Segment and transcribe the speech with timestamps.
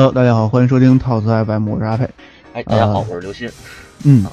[0.00, 2.08] Hello，大家好，欢迎收听套词 FM，我是阿佩。
[2.54, 3.50] 哎，大家好，呃我是刘鑫。
[4.04, 4.24] 嗯，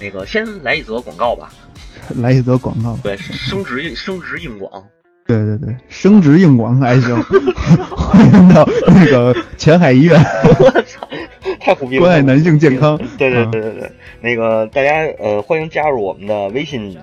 [0.00, 1.50] 那个先来一则广告吧。
[2.22, 2.96] 来一则广告。
[3.02, 4.70] 对，升职硬升职硬广。
[5.26, 7.20] 对对对，升职硬广还行。
[7.90, 10.16] 欢迎到那个前海医院
[10.60, 11.08] 我操，
[11.58, 12.02] 太虎逼了！
[12.02, 12.96] 关爱男性健康。
[13.18, 16.96] 对对啊对对对，那个大家呃，欢迎加入我们的微信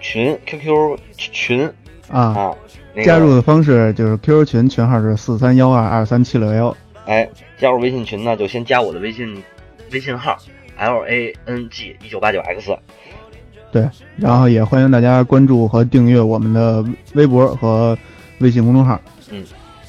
[0.00, 1.70] 群、QQ 群
[2.08, 2.54] 啊，啊。
[2.94, 6.74] 那个加入的方式就是 QQ 群，群号是四三幺二二三七六幺。
[7.06, 9.42] 哎，加入微信群呢，就先加我的微信
[9.90, 10.36] 微信号
[10.76, 12.76] L A N G 一九八九 X。
[13.72, 16.84] 对，然后也欢迎大家关注和订阅我们的
[17.14, 17.96] 微博和
[18.38, 19.00] 微信公众号。
[19.30, 19.42] 嗯，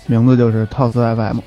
[0.07, 1.40] 名字就是套词 FM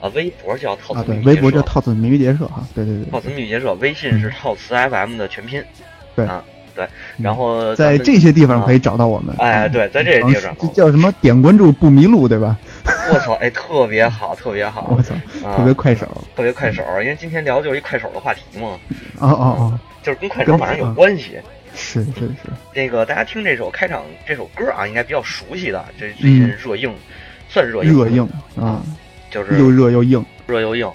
[0.00, 2.66] 啊，微博叫套啊，对，词密语微博叫套词谜语结社哈。
[2.74, 5.62] 对对对套词密语结社，微信是套词 FM 的全拼。
[6.16, 6.42] 对啊，
[6.74, 6.86] 对，
[7.16, 9.34] 然后在这些地方可以找到我们。
[9.38, 11.12] 哎，对，在这些地方，这叫什么？
[11.20, 12.58] 点关注不迷路，对吧？
[12.84, 15.14] 我操，哎，特别好，特别好我，操，
[15.46, 16.06] 啊特别快手。
[16.34, 18.78] 特别快手，因为今天聊的就是一快手的话题嘛，
[19.18, 21.38] 哦哦哦，就是跟快手马上有关系。
[21.74, 26.94] 是是是，那个大家听这首开场这首歌啊，应该比较熟悉的，这最近热映，
[27.48, 28.28] 算是热映，热映
[28.60, 28.82] 啊，
[29.30, 30.86] 就是又热又硬，热又硬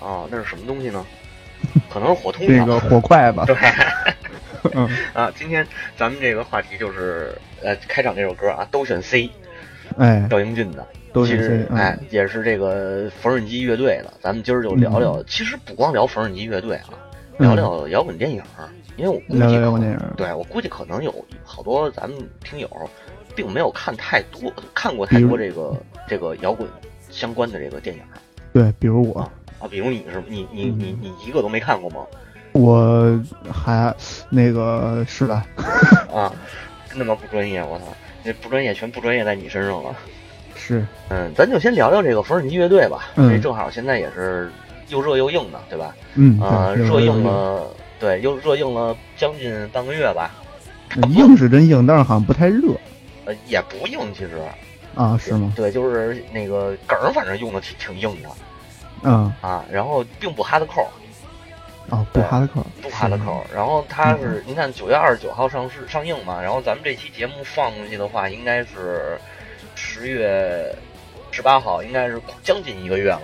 [0.00, 1.04] 啊，那是什么东西呢？
[1.88, 2.48] 可能是火通啊。
[2.48, 3.44] 这个火快吧？
[3.46, 3.56] 对
[4.74, 5.64] 嗯啊，今天
[5.96, 9.30] 咱们这个话题就是呃，开场这首歌啊，都选 C，
[9.96, 10.84] 哎，赵英俊的。
[11.16, 14.12] 都是其实，这，哎嗯，，也是这个缝纫机乐队的。
[14.20, 16.92] 咱们今儿就聊聊，其实不光聊缝纫机乐队啊，
[17.38, 18.68] 聊聊摇滚电影儿。
[18.98, 22.68] 因为我估计摇滚电影对我估计可能有好多咱们听友，
[23.34, 25.74] 并没有看太多，看过太多这个
[26.06, 26.68] 这个摇滚
[27.10, 28.02] 相关的这个电影
[28.52, 29.22] 对，比如我，
[29.58, 29.66] 啊。
[29.70, 32.06] 比如你是你你嗯你你一个都没看过吗？
[32.52, 33.18] 我
[33.50, 33.94] 还
[34.28, 35.34] 那个是的，
[36.12, 36.30] 啊，
[36.90, 37.64] 真他妈不专业！
[37.64, 37.84] 我操，
[38.22, 39.96] 那不专业全不专业在你身上了。
[40.66, 43.08] 是，嗯，咱就先聊聊这个缝纫机乐队吧。
[43.14, 44.50] 嗯这正好现在也是
[44.88, 45.94] 又热又硬的，对吧？
[46.16, 47.66] 嗯，啊，对热硬，了，
[48.00, 50.32] 对，又热硬了将近半个月吧。
[51.10, 52.72] 硬是真硬，但是好像不太热
[53.26, 54.40] 呃，也不硬，其实。
[54.96, 55.52] 啊，是吗？
[55.54, 58.28] 对，就是那个梗儿，反正用的挺挺硬的
[59.02, 59.64] 嗯，啊。
[59.70, 60.88] 然后并不哈的扣，
[61.90, 63.44] 哦，不哈的扣，不哈的扣。
[63.54, 69.18] 然后它是，您看九月二十九号上市上映嘛，然后咱们这期节目放出去的话，应该是
[69.98, 70.74] 十月
[71.30, 73.22] 十八号，应该是将近一个月了，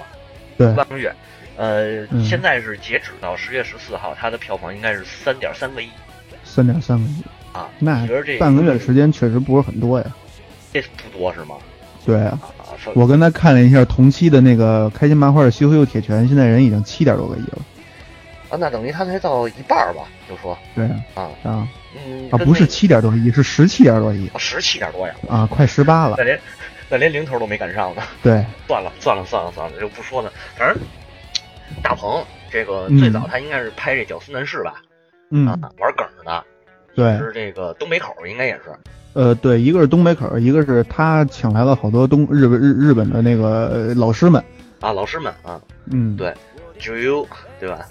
[0.56, 1.12] 对，半个月。
[1.54, 5.90] 呃，嗯现在是截止到十月十四号，它的票房应该是三点三个亿
[6.44, 7.22] 三点三个亿，
[7.52, 7.68] 啊。
[7.78, 10.06] 那你觉得这半个月时间确实不是很多呀。
[10.72, 11.56] 这不多是吗？
[12.06, 17.58] 对啊，啊，我刚才看了一下同期的那个开心麻花的《西游游铁拳》，现在人已经七点多个亿了。
[18.48, 26.24] 啊，那等于它才到一半吧，就说对啊，啊，啊嗯，啊，不是七点多亿，是十七点多亿十七点多呀，啊，快十八了那。
[26.24, 26.40] 连
[26.88, 28.02] 那连零头都没赶上呢。
[28.22, 30.30] 对，算了算了算了算了，就不说了。
[30.56, 30.76] 反正
[31.82, 34.74] 大鹏这个嗯最早他应该是拍这《屌丝男士》吧，
[35.30, 36.44] 嗯，啊，玩梗儿的，
[36.94, 38.64] 对，是这个东北口应该也是
[39.14, 44.42] 呃，对，一个是东北口，一个是他请来了好多东日本日日本的那个呃老师们。
[44.80, 45.60] 啊，老师们啊，
[45.90, 46.34] 嗯，对
[46.78, 47.28] 九 U
[47.60, 47.86] 对吧？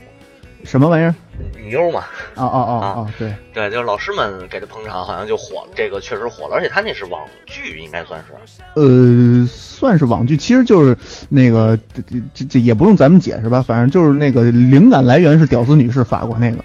[0.63, 1.13] 什么玩意儿？
[1.55, 2.01] 女优嘛，
[2.35, 3.13] 啊啊啊啊啊！
[3.17, 5.69] 对，对，就是老师们给他捧场，好像就火了。
[5.75, 8.27] 这个确实火了，而且他那是网剧，应该算是
[8.75, 10.95] 呃，算是网剧，其实就是
[11.29, 12.01] 那个这
[12.33, 16.63] 这这也不用咱们解释吧，反正就是那个灵感来源是屌丝女士法国那个。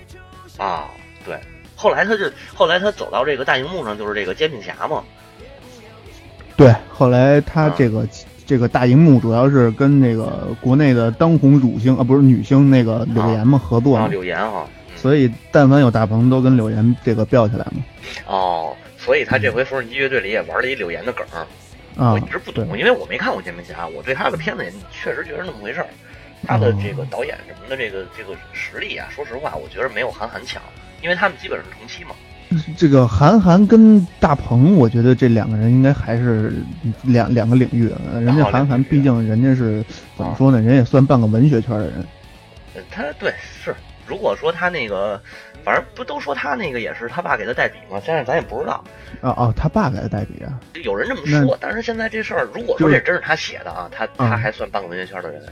[0.62, 0.84] 啊，
[1.24, 1.38] 对。
[1.74, 2.24] 后来他就
[2.54, 5.02] 后来他走到这个大荧幕上，就是这个煎饼侠嘛，
[6.56, 8.06] 对，后来他啊这个、
[8.46, 17.82] 这个大荧幕主要是跟那个国内的当红乳星啊，不是女星那个柳岩嘛合作啊，嘛，柳岩哈，嗯所以但凡有大鹏都跟柳岩这个飙起来嘛。
[18.26, 21.46] 哦，所以他这回缝纫机乐队里也玩了一柳岩的梗儿。
[22.02, 25.86] 啊我一直不懂，因为我没看过《煎饼侠》，我对他的片子也确实觉得那么回事儿。
[26.46, 30.62] 他的这个导演什么的这个这个实力啊，说实话，我觉得没有韩寒强，
[31.02, 32.10] 因为他们基本是同期嘛。
[32.76, 36.52] 这个韩寒跟大鹏，我觉得这两个人应该还是
[37.02, 37.90] 两两个领域。
[38.14, 39.84] 人家韩寒毕竟人家是
[40.16, 40.60] 怎么说呢？
[40.60, 41.94] 人也算半个文学圈的人。
[42.74, 43.74] 呃，他对是，
[44.06, 45.20] 如果说他那个，
[45.64, 48.00] 反正不都说他那个也是他爸给他代笔吗？
[48.04, 48.84] 现在咱也不知道，
[49.20, 50.60] 啊哦，他爸给他代笔啊。
[50.84, 51.58] 有人这么说。
[51.60, 55.42] 但是现在这事儿，如果说这真是他写的啊，他他还算半个文学圈的人，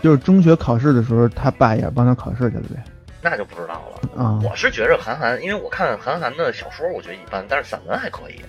[0.00, 2.82] 就是中学考试的时候，他爸也帮他考试去了呗。
[3.24, 4.22] 那就不知道了。
[4.22, 8.44] 啊，我是觉着韩寒，因为我看韩寒的小说，我觉得一般，但是散文还可以。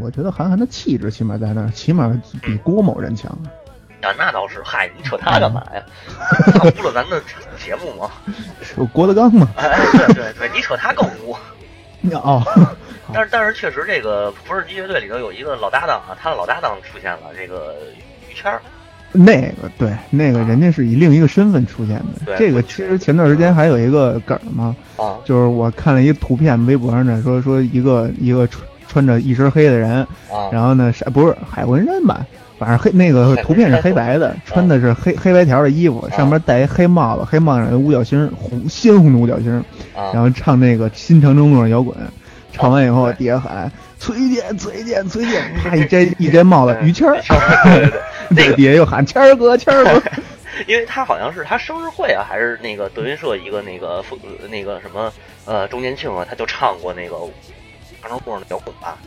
[0.00, 2.12] 我觉得韩寒的气质起码在那儿，起码
[2.42, 3.30] 比郭某人强。
[4.02, 5.82] 啊，那倒是，嗨，你扯他干嘛呀？
[6.52, 7.22] 他污了咱的
[7.58, 8.10] 节目吗？
[8.60, 9.48] 是郭德纲吗？
[9.56, 11.34] 哎哎，对对对，你扯他更污。
[12.12, 12.42] 哦，
[13.14, 17.76] 但是但是确实，这个不是机乐队里头有一个老搭档啊，他的老搭档出现了，这个
[18.28, 18.60] 于谦儿
[19.12, 22.36] 那个对，那个人家是以另一个身份出现的。
[22.38, 30.00] 这个其实前段时间还有一个梗嘛，啊，就是我看了一个图片，微博上呢说说一个一个穿穿着一身黑的人，
[30.30, 32.26] 啊，然后呢是不是海魂衫吧？
[32.58, 39.64] 反正黑那个图片是黑白的，穿的是黑黑白条的衣服，上面戴一黑帽子，黑帽上有五角星，红鲜红的五角星，
[39.94, 41.96] 然后唱那个新长征路上摇滚，
[42.52, 43.70] 唱完以后底下喊。
[43.98, 47.20] 崔健，崔健，崔健，啪 一摘一摘帽子，于谦儿，
[47.64, 48.00] 对 对对，
[48.30, 50.02] 那个底下又喊谦儿哥，谦儿哥，
[50.66, 54.04] 因为他好像是他生日会啊，还是那个德云社一个那个
[54.50, 55.12] 那个什么
[55.44, 57.16] 呃周年庆啊，他就唱过那个
[58.00, 58.98] 长城路上的摇滚吧。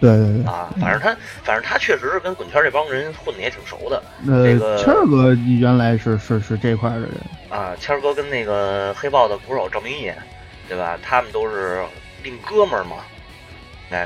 [0.00, 4.00] 对对对啊，反正他反正他确实是跟滚圈这帮人混的也挺熟的。
[4.28, 7.10] 呃，这个谦儿哥原来是是是这块的人
[7.48, 10.12] 啊，谦儿哥跟那个黑豹的鼓手赵明义，
[10.68, 10.96] 对吧？
[11.02, 11.82] 他们都是
[12.28, 12.96] 令哥们儿嘛。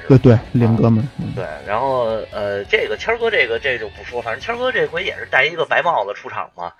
[0.06, 1.04] 对对，领哥们儿。
[1.34, 6.72] 对，然后呃，这个谦儿哥，这个这就不说，反正谦儿哥这回也是戴一个白帽子出场嘛，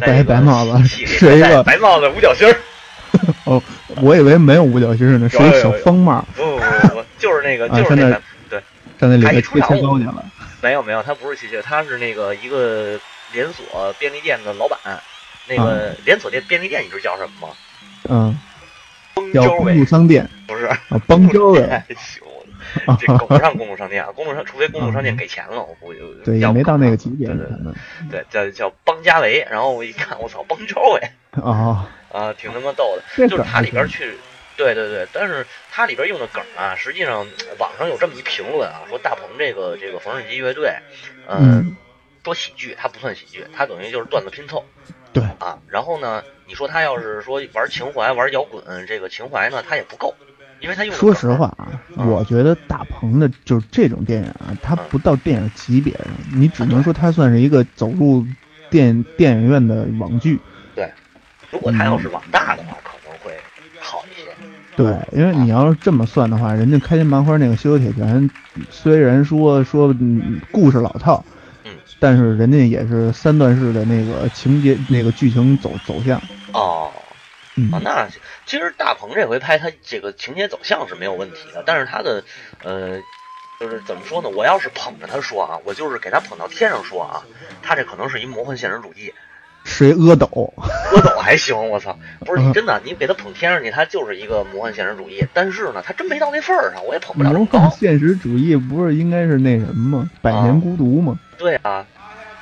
[0.00, 2.52] 戴一白帽子，是一个白帽子五角星。
[3.46, 3.62] 哦，
[4.02, 6.24] 我以为没有五角星呢，是一小方帽。
[6.34, 8.20] 不不不不，就是那个，就是那个，
[8.50, 8.60] 对，
[8.98, 10.24] 在那里面吹切糕去了。
[10.60, 12.98] 没有没有，他不是切切，他是那个一个
[13.32, 14.78] 连锁便利店的老板。
[15.46, 17.54] 那个连锁店便利店，你知道叫什么吗？
[18.10, 18.38] 嗯，
[19.32, 20.28] 叫公路商店。
[20.46, 21.82] 不是，啊，邦州 的。
[23.00, 24.12] 这够不上公路商店啊！
[24.14, 27.26] 公路商，除非公路商店给钱了，我估计对也没到那个级别。
[27.28, 27.46] 对对
[28.10, 29.46] 对，叫叫邦加维。
[29.50, 31.10] 然后我一看，我操，邦交哎！
[31.42, 33.28] 啊啊，挺他妈逗的。
[33.28, 34.12] 就是它里边去，
[34.56, 37.26] 对对对，但是它里边用的梗啊，实际上
[37.58, 40.70] 网上有这么一评论啊，说大鹏这个这个缝纫机乐队，
[41.26, 41.74] 嗯，
[42.22, 44.62] 说喜剧，它不算喜剧，它等于就是段子拼凑。
[45.14, 50.14] 对啊，然后呢，你说他要是说玩情怀、玩摇滚，这个情怀呢，他也不够。
[50.60, 58.26] 因为他说实话啊，我觉得大鹏的就是这种电影啊，它不到电影级别上，你只能说它算是一个走入
[58.68, 60.40] 电电影院的网剧。
[60.74, 60.90] 对，
[61.52, 63.32] 如果他要是网大的话，可能会
[63.78, 64.30] 好一些。
[64.74, 68.28] 对，因为你要是这么算的话，人家开心麻花那个《羞羞铁拳》，
[68.68, 69.94] 虽然说说
[70.50, 71.24] 故事老套，
[71.62, 71.70] 嗯，
[72.00, 76.20] 但是人家也是三段式的那个情节、那个剧情走走向。
[76.58, 76.92] 哦。
[77.72, 78.06] 啊，那
[78.46, 82.22] 其实大鹏这回拍他这个情节走向是没有问题的，但是他的，
[82.62, 83.00] 呃，
[83.58, 84.28] 就是怎么说呢？
[84.28, 87.24] 我要是捧着他说啊，我就是给他捧到天上说啊，
[87.60, 89.12] 他这可能是一魔幻现实主义，
[89.64, 97.32] 是一阿斗， 阿斗还行，我操， 不是你真的，你给他捧天上去，他就是一个魔幻现实主义，但是呢，他真没到那份儿上，我也捧不了。
[97.32, 100.10] 魔幻现实主义不是应该是那什么吗？
[100.22, 101.18] 百年孤独吗？
[101.36, 101.84] 对啊。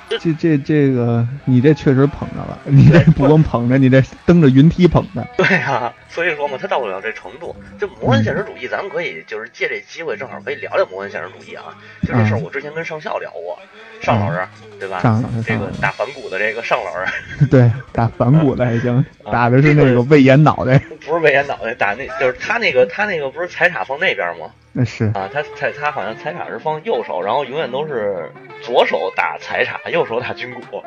[0.20, 5.26] 这这这个，你这确实捧着了，你这不光捧着，你这蹬着云梯捧的。
[5.36, 7.54] 对呀，所以说嘛，他到不了这程度。
[7.78, 11.76] 就魔幻现实主义，咱们可以就是借这机会，正好可以聊聊魔幻现实主义啊。
[12.08, 13.58] 就这事儿，我之前跟上校聊过，
[14.00, 14.40] 上老师
[14.80, 15.00] 对吧？
[15.00, 17.12] 上这个打反骨的这个上老师。
[17.50, 20.78] 对，打反骨的还行，打的是那个魏延脑袋。
[21.04, 24.50] 不是魏延脑袋，打那就是他那个他那个不是财产放那边吗？
[24.72, 30.82] 那是啊，他财他好像财产是放右手，然后永远都是左手打财产，右手打军鼓。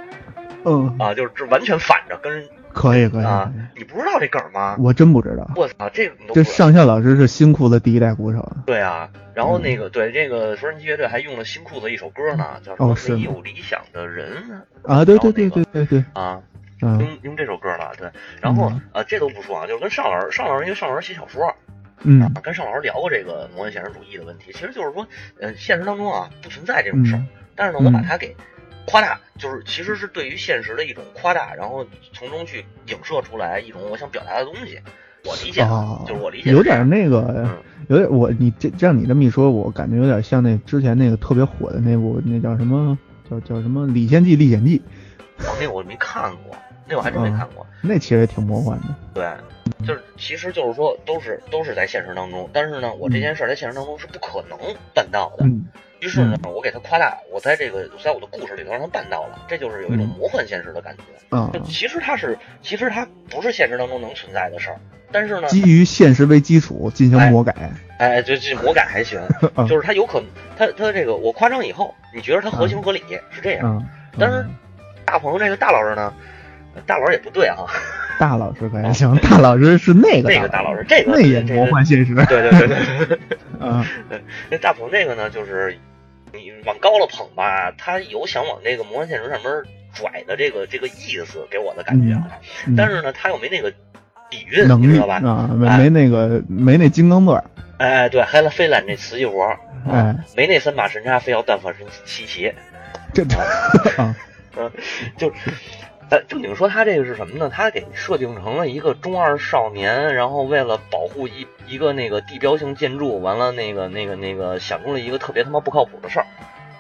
[0.66, 2.50] 嗯啊，就是这完全反着跟。
[2.74, 4.76] 可以可以啊，你不知道这梗吗？
[4.80, 5.50] 我真不知道。
[5.56, 8.52] 我操，这这上校老师是新裤子第一代鼓手。
[8.66, 12.96] 对啊，然后那个对这个缝纫机乐队还用了新裤子一首歌呢，叫什么？
[13.18, 16.42] 没有理想的人啊，对对对对对对啊，
[16.82, 17.92] 用用这首歌了。
[17.98, 18.10] 对，
[18.42, 21.54] 然后呃，这都不说啊，就是跟尚老师，尚老师因为尚老师写小说。
[22.02, 25.06] 嗯，跟尚老师聊过这个魔幻现实主义的问题，其实就是说，
[25.42, 27.22] 呃，现实当中啊不存在这种事儿，
[27.58, 28.34] 但是呢，我把它给
[28.90, 34.80] 夸大，就是其实是对于现实的一种夸大，然后从中去影射出来一种我想表达的东西。
[35.26, 35.62] 我理解，
[36.08, 37.48] 就是我理解，有点那个，
[37.90, 42.98] 有点我你这这样你这么一说，我感觉有点像那之前那个特别火的那部，那叫什么
[43.30, 44.80] 叫叫什么《李献计历险记》。
[45.40, 46.56] 我，那我没看过，
[46.90, 47.66] 那我还真没看过。
[47.82, 48.88] 那其实也挺魔幻的。
[49.14, 49.26] 对。
[49.86, 54.58] 就是，其实就是说，都是都是在现实当中，但是呢，我这件事在现实当中是不可能
[54.94, 55.46] 办到的。
[56.02, 61.04] 于是呢，我给他夸大，我在这个在我的故事里头让他办到了，这就是有一种魔幻现实的感觉。
[61.32, 64.80] 嗯，就其实它是，其实它不是现实当中能存在的事儿，
[65.12, 67.54] 但是呢，基于现实为基础进行魔改。
[68.00, 69.22] 哎，就这魔改还行，
[69.70, 70.28] 就是它有可能，
[70.58, 73.86] 它它这个我夸张以后，你觉得它合情合理是这样，
[74.18, 74.46] 但是
[75.06, 76.14] 大鹏这个大老师呢？
[76.86, 77.58] 大老师也不对啊，
[78.20, 83.20] 大老师可还行，大老师是那个那个大老师，这个那也魔幻现实，对对对对，
[83.60, 83.84] 嗯，
[84.50, 85.78] 那大鹏这个呢，就是
[86.34, 89.50] 你往高了捧吧，他有想往那个魔幻现实上面
[89.94, 92.28] 拽的这个这个意思，给我的感觉啊，
[92.76, 93.72] 但是呢，他又没那个
[94.30, 95.16] 底蕴，能知道吧？
[95.24, 97.44] 啊，没没那个没那金刚钻，
[97.78, 99.44] 哎，对，还非揽那瓷器活，
[99.90, 102.54] 哎，没那三把神叉，非要单法神七奇，
[103.14, 103.24] 这
[104.02, 104.16] 啊。
[104.58, 104.70] 嗯，
[105.16, 105.32] 就，
[106.10, 107.50] 呃，正经说他这个是什么呢？
[107.50, 116.26] 他给设定成了一个中二少年，然后为了保护一一个那个地标性建筑，完了那个那个那个想出了一个特别他妈不靠谱的事儿。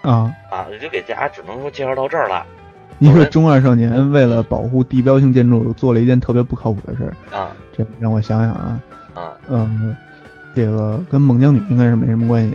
[0.01, 2.45] 啊啊，就给大家只能说介绍到这儿了。
[2.97, 7.51] 一个中二少年为了保护地标性建筑，做了一件特别不靠谱的事儿啊？
[7.71, 8.79] 这让我想想啊
[9.13, 9.95] 啊嗯。
[10.59, 12.53] 这个跟孟姜女应该是没什么关系，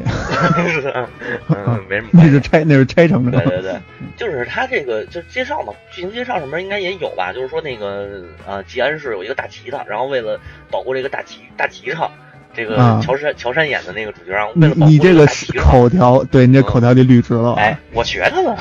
[1.48, 2.08] 嗯，没什么。
[2.12, 3.30] 那是拆，那是拆成的。
[3.30, 3.80] 对对对，
[4.14, 7.32] 就是他这个就介绍嘛，剧情介绍上面应该也有吧？
[7.32, 10.38] 就是说那个啊，吉安市有一个大吉他，然后为了
[10.70, 12.06] 保护这个大吉大吉他，
[12.54, 15.26] 这个乔杉乔山演的那个主角，然后为了保护这个
[15.62, 17.54] 口条，对你这口条就捋直了。
[17.54, 18.54] 哎，我学他了。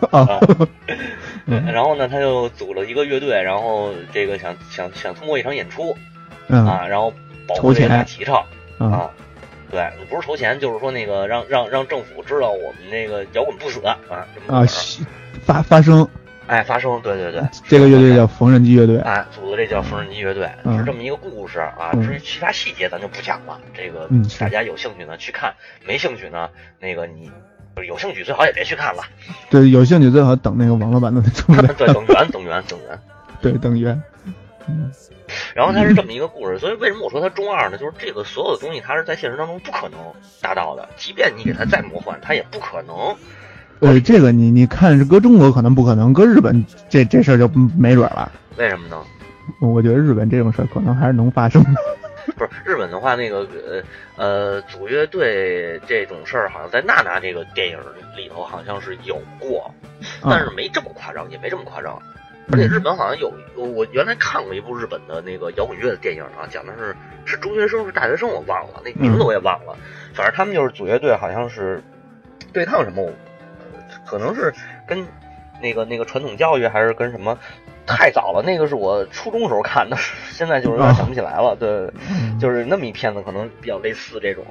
[0.10, 0.40] 啊，
[1.46, 5.94] 然后呢，他就组了一个乐队，然后这个想想想通过一场演出
[6.48, 7.12] 嗯啊，然后。
[7.44, 8.24] 保护这个大旗
[8.90, 9.10] 号啊，
[9.70, 13.98] 对，不是筹钱，就是说那个让让让政府知道我们那个摇滚不死啊，
[14.48, 14.64] 啊，
[15.44, 16.06] 发发声，
[16.46, 21.92] 哎，发声，对对对，这个乐队叫缝纫机乐队，哎，组的这叫缝纫机乐队，是这么一个故事啊。
[21.94, 24.08] 至于其他细节咱就不讲了，这个
[24.38, 25.54] 大家有兴趣呢去看，
[25.86, 26.48] 没兴趣呢，
[26.78, 27.30] 那个你
[27.86, 29.02] 有兴趣最好也别去看了。
[29.48, 31.62] 对，有兴趣最好等那个网络版的 出来。
[31.74, 32.98] 对，等源，等源，等源。
[33.40, 34.02] 对，等源。
[34.68, 34.90] 嗯。
[35.54, 37.78] 然后它是这么一个故事，所以为什么我说它中二呢？
[37.78, 39.98] 就是这个所有的东西，它是在现实当中不可能
[40.40, 43.14] 达到的，即便你给它再魔幻，它也不可能。
[43.80, 48.30] 对，这个你你看是搁中国可能不可能，搁日本这这事儿就没准了。
[48.56, 49.02] 为什么呢？
[49.60, 51.70] 我觉得日本这种事儿可能还是能发生的。
[52.36, 53.82] 不是日本的话，那个呃
[54.16, 57.76] 呃组乐队这种事儿，好像在娜娜这个电影
[58.16, 59.68] 里头好像是有过，
[60.22, 62.00] 但是没这么夸张，也没这么夸张。
[62.50, 66.94] 而且日本好像有，我原来看过一部日本的那个摇滚乐的电影啊，讲的是
[67.24, 69.76] 是中学生是大学生，我忘了那名字我也忘了，
[70.12, 71.82] 反正他们就是组乐队，好像是
[72.52, 73.08] 对抗什么，
[74.04, 74.52] 可能是
[74.86, 75.06] 跟
[75.62, 77.38] 那个那个传统教育还是跟什么，
[77.86, 79.96] 太早了，那个是我初中时候看的，
[80.30, 81.56] 现在就是有点想不起来了。
[81.58, 81.88] 对，
[82.40, 84.44] 就是那么一片子，可能比较类似这种。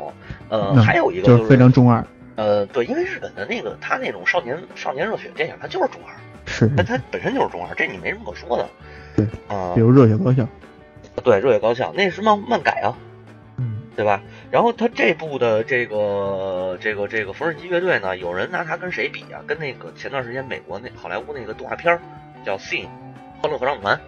[0.50, 2.03] 呃，还有一个就是非常中二。
[2.38, 6.15] 呃，对，因为日本的那个他那种少年少年热血电影，他就是中二。
[6.51, 8.70] 是，但它本身就是中二，这你没什么可说的。
[9.15, 10.48] 对，啊，比如热血高校，
[11.24, 12.96] 对，热血高校那是漫漫改啊，
[13.58, 14.22] 嗯，对吧？
[14.51, 19.41] 然后他这部的这个这个这个缝纫机乐队呢，有人拿它跟谁比啊？
[19.48, 21.98] 跟那个前段时间美国那好莱坞那个动画片
[22.46, 22.86] 叫《Sing》
[23.41, 24.00] 欢乐合唱团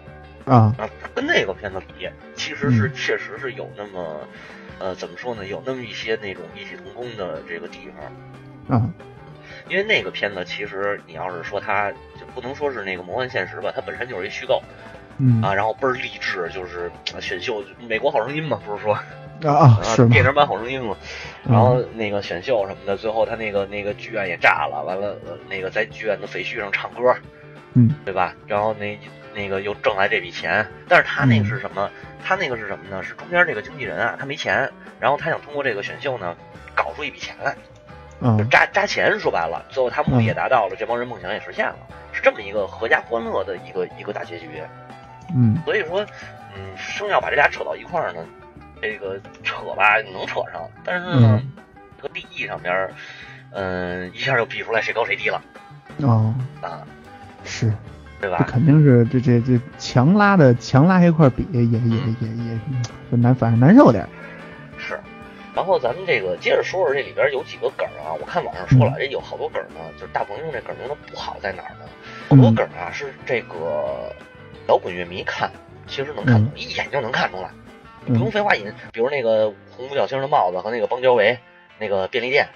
[0.44, 4.28] 啊啊，跟那个片子比，其实是确实是有那么
[4.78, 5.46] 呃怎么说呢？
[5.46, 7.88] 有那么一些那种异曲同工的这个地
[8.68, 8.90] 方啊。
[9.68, 14.62] 因为那个片子，其实你要是说它就不能说是那个魔幻现实吧，它本身就是一虚构，
[15.18, 16.90] 嗯啊，然后倍儿励志，就是
[17.20, 20.96] 选秀美国好声音嘛，不是说啊电影版好声音嘛，
[21.48, 25.16] 然后那个选秀什么的，最后他那个那个剧院也炸了，完了
[25.48, 27.14] 那个在剧院的废墟上唱歌，
[27.74, 28.34] 嗯，对吧？
[28.46, 28.98] 然后那
[29.34, 31.90] 那个又挣来这笔钱，但是他那个是什么？
[32.22, 33.02] 他那个是什么呢？
[33.02, 36.34] 是中间这个经纪人啊，他没钱，然后他想通过这个选秀呢，
[36.74, 37.54] 搞出一笔钱来。
[38.38, 41.76] 就扎扎钱，说白了，最后他目的也达到了，这帮人梦想也实现了，
[42.12, 44.48] 是这么一个阖家欢乐的一个一个大结局。
[45.34, 46.04] 嗯，所以说，
[46.54, 48.24] 嗯，生要把这俩扯到一块儿呢，
[48.80, 51.42] 这个扯吧能扯上，但是呢，
[51.96, 52.88] 这个利益上边，
[53.52, 55.42] 嗯，一下就比出来谁高谁低了。
[56.02, 56.82] 哦，啊，
[57.44, 57.72] 是，
[58.20, 58.44] 对吧？
[58.48, 64.06] 肯定是这这这强拉的强拉一块比，也也也也也难，反正难受点。
[65.54, 65.56] 是。
[65.56, 71.86] 然后咱们这个接着说说这里边有几个梗啊，我看网上说了，这有好多梗呢，就是大鹏用这梗用的不好在哪儿呢？
[72.28, 74.12] 好多梗啊是这个
[74.68, 75.50] 摇滚乐迷看，
[75.86, 77.50] 其实能看懂，一眼就能看出来，
[78.04, 78.72] 你不用废话引。
[78.92, 81.38] 比如那个红五角星的帽子和那个邦交维
[81.78, 82.48] 那个便利店，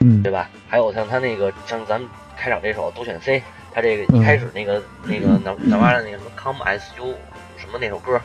[0.00, 0.50] 嗯，对吧？
[0.68, 3.42] 还有像他那个像咱们开场这首都选 C，
[3.72, 7.14] 他这个一开始那个那个哪哪哇的那个什么 Come As You
[7.56, 8.20] 什么那首歌，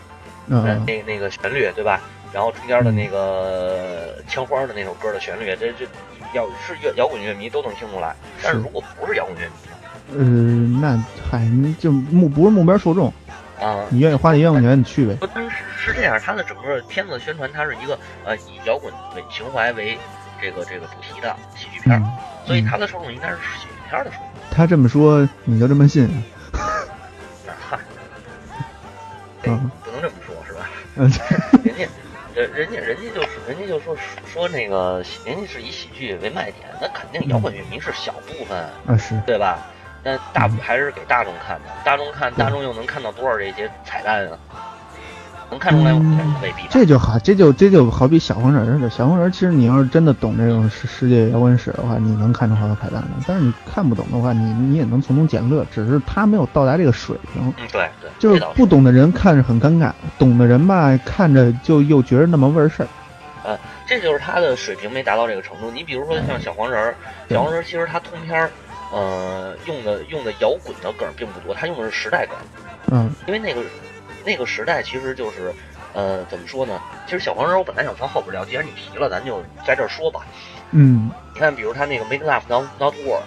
[0.47, 2.01] 嗯，那那个旋律对吧？
[2.33, 5.85] 然后中间的那个枪花的那首歌的旋律，这这
[6.33, 8.15] 要是乐摇滚乐迷都能听出来。
[8.43, 9.53] 但是如果不是摇滚乐迷，
[10.13, 10.23] 呃，
[10.81, 13.11] 那嗨，你就目不是目标受众
[13.59, 13.85] 啊。
[13.89, 15.15] 你愿意花这冤枉钱，你去呗。
[15.15, 19.97] 不，是是这样，它的整个片子宣传，它是一个呃以摇滚为情怀为
[20.41, 22.01] 这个这个主题的喜剧片，
[22.45, 24.27] 所以它的受众应该是喜剧片的受众。
[24.49, 26.09] 他这么说，你就这么信？
[26.53, 27.77] 嗨，
[29.43, 30.69] 嗯，不能这么说，是吧？
[30.95, 31.11] 嗯，
[31.63, 31.87] 人家。
[32.37, 33.97] 人人家人家就是人家就说
[34.31, 39.57] 说那个人家是以喜剧为卖点，那肯定摇滚乐迷是小部分啊，是对吧？
[40.03, 44.37] 那大还是给大众看的，大众看大众又能看到多少这些彩蛋啊？
[45.49, 46.35] 能看出来吗？
[46.41, 46.63] 未必。
[46.69, 48.89] 这就好，这就这就好比小黄人似的。
[48.89, 53.09] 小黄人其实你要是真的懂这种世世界摇滚史的话，你能看出好多彩蛋的。
[53.27, 55.65] 但是你看不懂的话，你你也能从中捡乐。
[55.73, 57.53] 只是他没有到达这个水平。
[57.57, 58.09] 嗯，对对。
[58.19, 62.87] 就是不懂的人看着很尴尬，懂的人吧看着就又觉得那么味儿事儿。
[63.43, 65.71] 呃，这就是他的水平没达到这个程度。
[65.71, 66.93] 你比如说像小黄人，
[67.29, 68.49] 小黄人其实他通篇儿，
[68.91, 72.35] 呃，用的用的摇滚的梗并不多，他用的是时代梗。
[72.91, 73.61] 嗯，因为那个
[74.27, 75.53] 那个时代其实就是，
[75.93, 76.81] 呃，怎么说呢？
[77.05, 80.19] 其实小黄人我本来想放后边聊，既然你提了，咱就在这儿说吧。
[80.71, 83.21] 嗯，你看，比如他那个 Make Love Not Not War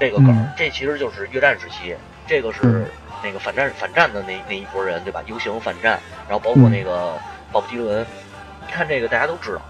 [0.00, 1.94] 这个梗，这其实就是越战时期，
[2.26, 2.90] 这个是
[3.22, 5.22] 那个反战反战的那那一波人，对吧？
[5.26, 7.16] 游行反战，然后包括那个
[7.52, 8.04] 鲍勃迪伦。
[8.66, 9.62] 你看这个，大家都知道，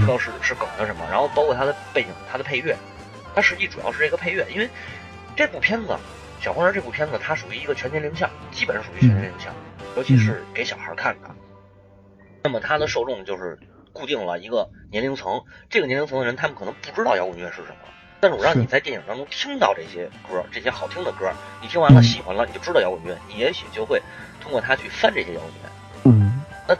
[0.00, 2.74] 知道是是梗的什么，然后包括他的背景、他的配乐，
[3.34, 4.70] 他实际主要是这个配乐，因为
[5.36, 5.88] 这部片子
[6.40, 9.52] 《小黄人》这部片子它属于一个全年龄向，基本上属于全年龄向，
[9.96, 11.28] 尤其是给小孩看的。
[12.44, 13.58] 那么它的受众就是
[13.92, 17.76] 固定了一个年龄层，这个年龄层的人他们可能不知道摇滚乐是什么，
[18.20, 24.00] 但是我让你在电影当中听到这些歌，这些好听的歌，你听完了喜欢了，你就知道摇滚乐，你也许就会
[24.40, 25.70] 通过它去翻这些摇滚乐。
[26.04, 26.76] 嗯，那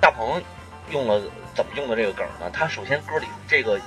[0.00, 0.42] 大鹏。
[0.90, 1.20] 用了
[1.54, 2.48] 怎么用的这个梗呢？
[2.50, 3.78] 他首先歌里这个，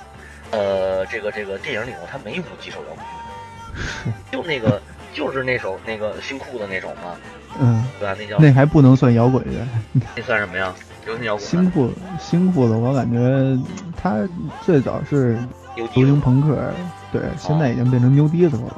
[0.52, 4.80] 呃，这个这个电影里头他没用几首摇滚乐，就那个
[5.12, 7.16] 就是那首那个新裤子那首嘛，
[7.60, 8.16] 嗯，对吧？
[8.18, 9.66] 那叫那还不能算摇滚乐，
[10.16, 10.74] 那算什么呀？
[11.04, 11.44] 流行摇滚。
[11.46, 11.90] 新裤
[12.20, 13.58] 新裤子，我感觉
[14.00, 14.26] 他
[14.64, 15.36] 最早是
[15.76, 16.72] 流行朋克，
[17.12, 18.76] 对，现在已经变成牛迪子了。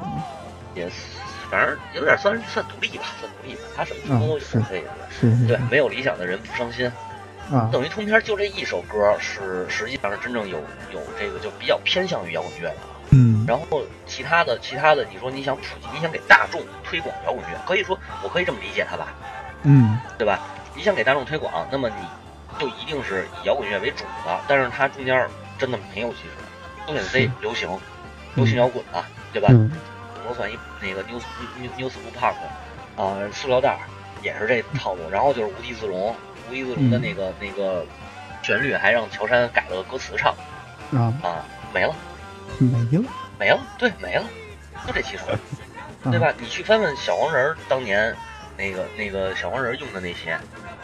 [0.73, 0.89] 也
[1.49, 3.61] 反正有点算算独立吧，算独立吧。
[3.75, 6.91] 他什么风格都有，可以是，对，没有理想的人不伤心。
[7.51, 10.57] 啊，等于通篇就这一首歌是实际上是真正有
[10.91, 12.75] 有这个就比较偏向于摇滚乐的，
[13.15, 19.07] 嗯，然后其他的其他的，你说你想普及，你想给大众推广摇滚乐，可以说我可以这么理解它吧，
[19.63, 20.39] 嗯，对吧？
[20.75, 21.95] 你想给大众推广，那么你
[22.59, 25.25] 就一定是以摇滚乐为主的，但是它中间
[25.57, 26.29] 真的没有其实，
[26.85, 27.69] 都选 C 流行，
[28.35, 29.47] 流行摇滚啊，对吧？
[30.25, 31.21] 能算一那个 New
[31.59, 32.33] New New School Punk，
[33.01, 33.77] 啊，塑料袋
[34.23, 36.15] 也是这套路，然后就是无地自容。
[36.49, 37.85] 无地自容的那个那个
[38.41, 40.33] 旋律，还让乔杉改了歌词唱。
[40.91, 41.13] 啊。
[41.21, 41.93] 啊没了，
[42.59, 43.03] 没了，
[43.39, 44.23] 没了，对，没了，
[44.87, 45.23] 就这七首，
[46.09, 46.33] 对吧？
[46.39, 48.15] 你去翻翻小黄人当年
[48.57, 50.37] 那个那个小黄人用的那些，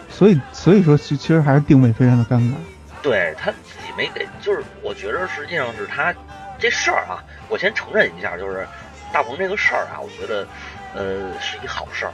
[0.10, 2.54] 所以所以说其其实还是定位非常的尴尬。
[3.02, 6.13] 对他自己没给，就是我觉得实际上是他
[6.60, 8.67] 这事儿啊，我先承认一下，就是
[9.12, 10.47] 大鹏这个事儿啊，我觉得
[10.93, 12.12] 呃是一好事儿。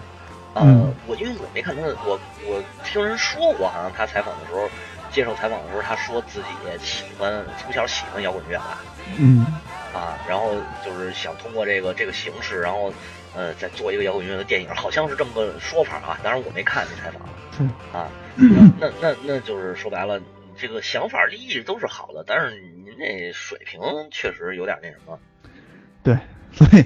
[0.53, 0.63] 呃，
[1.05, 4.67] 我因为我没看他，我我听人说过，好像他采访的时候，
[5.11, 6.47] 接受采访的时候，他说自己
[6.83, 8.79] 喜欢从小喜欢摇滚乐吧，
[9.17, 9.45] 嗯，
[9.93, 12.93] 啊，然后就是想通过这个这个形式，然后
[13.35, 16.19] 呃再做一个摇滚乐的电影，好像是这么个说法啊。
[16.23, 18.09] 当然我没看那采访，啊，
[18.79, 20.21] 那那那就是说白了，
[20.57, 22.51] 这个想法利益都是好的，但是
[22.85, 23.79] 您这水平
[24.11, 25.19] 确实有点那什么。
[26.03, 26.17] 对，
[26.51, 26.85] 所以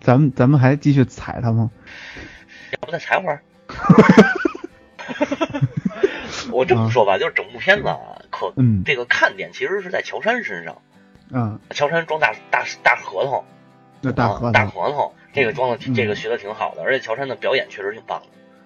[0.00, 1.70] 咱们咱们还继续踩他吗？
[2.72, 3.42] 要不再踩会儿？
[6.52, 7.98] 我这么说吧，就是整部片子啊，
[8.30, 10.80] 可这个看点其实是在乔杉身上。
[11.32, 13.44] 嗯，乔杉装大大大核桃，
[14.00, 18.22] 那大核大核桃，这个装的这个学的挺好的，而且乔杉的表演确实挺棒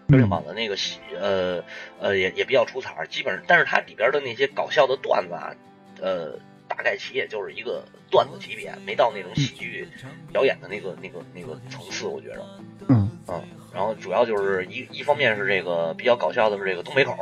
[0.09, 0.53] 的，挺棒的。
[0.55, 1.63] 那个戏呃
[1.99, 5.55] 呃也也比较出彩，基本上，但是它里边的那些搞笑的段子啊，
[6.01, 6.39] 呃。
[6.67, 9.87] 大概其也就是一个段子级别，没到那种喜剧
[10.33, 12.43] 表演的那个那个那个层次，我觉着。
[12.89, 17.13] 嗯嗯，然后主要就是一一方面是这个比较搞笑的是这个东北口，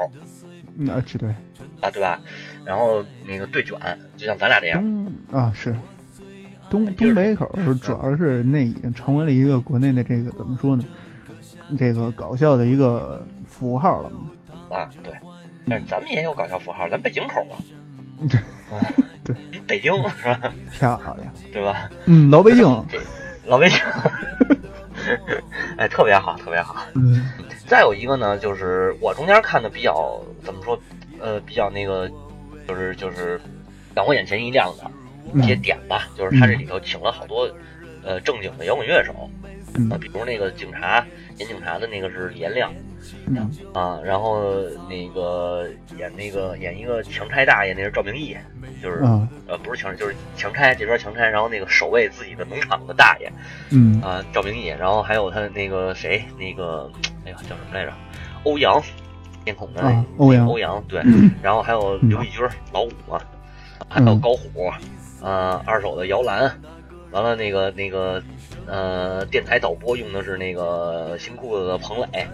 [0.89, 1.29] 啊，是对
[1.81, 2.21] 啊，对吧？
[2.65, 3.79] 然后那个对卷，
[4.17, 5.75] 就像咱俩这样啊，是
[6.71, 10.85] 东东北口是主要是那已经成为了一个国内的这个怎么说呢？
[11.79, 14.77] 这个搞笑的一个符号了嘛？
[14.77, 15.13] 啊，对，
[15.69, 17.57] 但是咱们也有搞笑符号，咱北京口啊。
[19.25, 19.35] 对，
[19.67, 20.53] 北京是吧？
[20.71, 21.91] 漂亮，对吧？
[22.07, 22.65] 嗯，老北京，
[23.47, 23.79] 老北京，
[25.77, 26.77] 哎，特别好，特别好。
[26.95, 27.29] 嗯，
[27.67, 30.79] 再有一个呢，就是我中间看的比较怎么说，
[31.21, 32.11] 呃，比较那个，
[32.73, 33.39] 就是就是
[33.95, 34.91] 让我眼前一亮的
[35.35, 37.51] 一些点吧，就是他这里头请了好多
[38.03, 39.29] 呃正经的摇滚乐手，
[39.91, 41.05] 啊，比如那个警察
[41.37, 42.73] 演警察的那个是颜亮。
[43.75, 48.37] 啊，然后那个演那个演一个强拆大爷，那是赵明义，
[48.81, 49.01] 就是
[49.49, 53.31] 呃不是强就是强拆这边强拆，然后那个守卫自己的农场的大爷，
[53.71, 56.91] 嗯啊赵明义，然后还有他那个谁那个
[57.25, 57.93] 哎呀叫什么来着？
[58.45, 58.81] 欧阳，
[59.45, 61.03] 面孔的欧阳欧阳对，
[61.43, 63.21] 然后还有刘义军老五嘛，
[63.89, 64.71] 还有高虎，
[65.21, 66.51] 呃二手的摇篮，
[67.11, 68.23] 完了那个那个
[68.67, 72.27] 呃电台导播用的是那个新裤子的彭磊。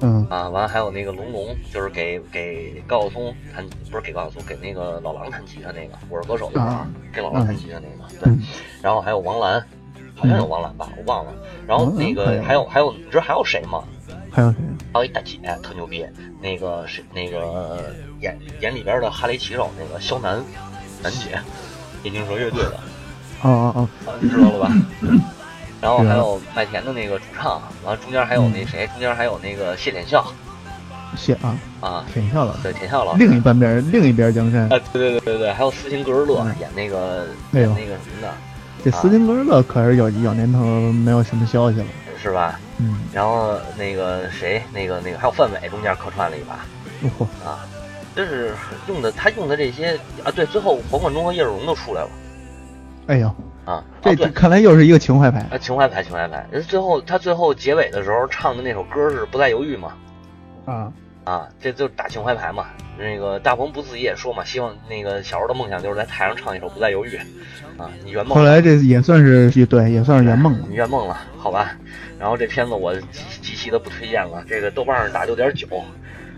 [0.00, 8.32] 嗯啊，完了还有那个龙龙，就是给给高晓松弹，不是给高晓松，给那个老狼弹吉他那个，我是歌手的啊，给老狼弹吉他那个，对。
[8.82, 9.64] 然后还有王兰，
[10.16, 11.32] 好像有王兰吧，我忘了。
[11.66, 13.84] 然后那个还有还有，你知道还有谁吗？
[14.34, 14.58] 还有谁？
[14.92, 16.04] 还有一大姐特牛逼，
[16.42, 20.42] 那个是那个演演里边的哈雷骑手那个肖楠
[21.00, 21.38] 楠姐，
[22.02, 22.80] 眼镜蛇乐队的。
[23.42, 24.72] 哦哦哦，你知道了吧？
[25.80, 30.26] 然后还有麦田的那个主唱，完了中间还有那谁，中间还有那个谢天笑，
[31.16, 31.56] 谢啊。
[31.80, 34.62] 啊，田笑了，对田笑了，另一半边另一边江山。
[34.62, 38.34] 啊，对对对对对，还有斯琴格日乐演那个演那个什么的，
[38.82, 40.58] 这斯琴格日乐可是有有年头
[40.92, 41.84] 没有什么消息了，
[42.30, 42.58] 是吧？
[42.78, 46.64] 嗯，然后那个谁，那个那个还有范伟中间客串了一把，
[47.18, 47.66] 嚯啊，
[48.16, 48.54] 就是
[48.88, 52.08] 用的他用的这些啊，对，最后黄贯中和叶世荣都出来了，
[53.08, 53.30] 哎呦。
[53.66, 56.46] 啊，这看来又是一个情怀牌啊，情怀牌，情怀牌。
[56.50, 59.94] 人最后他最后结尾的时候唱的那首歌是《不再犹豫》嘛？
[60.66, 60.92] 啊
[61.24, 62.66] 啊，这就是打情怀牌嘛。
[62.96, 67.18] 那个大鹏不自己也说嘛，希望那个小时候的梦想就是在台上唱一首《不再犹豫》
[67.82, 68.36] 啊，你圆梦。
[68.36, 71.72] 后来这也算是对，也算是圆梦，你圆梦了，好吧？
[72.20, 75.66] 然后这片子我极极其的不推荐了，这个豆瓣上打六点九。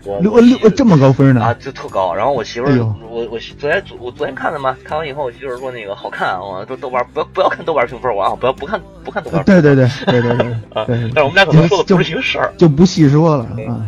[0.03, 1.43] 我六六这么高分呢？
[1.43, 2.13] 啊，就特高。
[2.13, 9.43] 然后我媳妇儿，我我昨天昨我昨天看的嘛，看完以后就是说那个好看我说豆瓣不要不要看豆瓣评分，我啊不要不看不看豆瓣。
[9.43, 10.85] 对对对对对对 啊！
[10.87, 13.85] 但是我们俩可能说的不是一个事儿，就不细说了啊。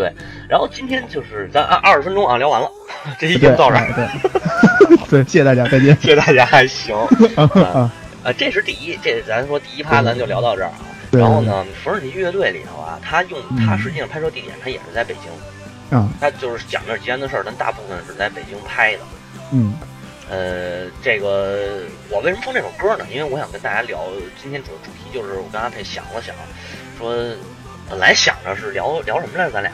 [0.00, 0.10] 对，
[0.48, 2.70] 然后今天就是咱按二十分钟啊聊完了，
[3.18, 3.92] 这期节目到这儿。
[3.92, 5.94] 对， 对，谢谢大家，再见。
[6.00, 6.96] 谢谢大家，还行
[7.36, 7.92] 啊
[8.24, 10.72] 啊，这是第一，这咱说第一趴，咱就聊到这儿啊。
[11.10, 19.00] 然后呢，缝纫机乐队里头啊，他用他实际上拍摄地点他也是在北京，啊，他就是讲的吉安的事儿，但大部分是在北京拍的。
[19.52, 19.74] 嗯，
[20.30, 23.04] 呃，这个我为什么放这首歌呢？
[23.12, 24.00] 因为我想跟大家聊，
[24.40, 26.34] 今天主主题就是我跟阿佩想了想，
[26.98, 27.14] 说
[27.90, 29.72] 本来想着是聊聊什么来着，咱俩。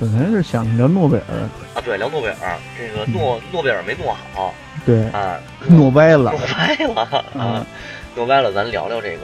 [0.00, 4.54] 本来是想聊诺贝尔啊，对，聊诺贝尔，这个诺诺贝尔没诺好，
[4.86, 7.02] 对啊，诺歪了，诺歪了
[7.38, 7.66] 啊，
[8.14, 9.22] 诺歪了，咱聊聊这个。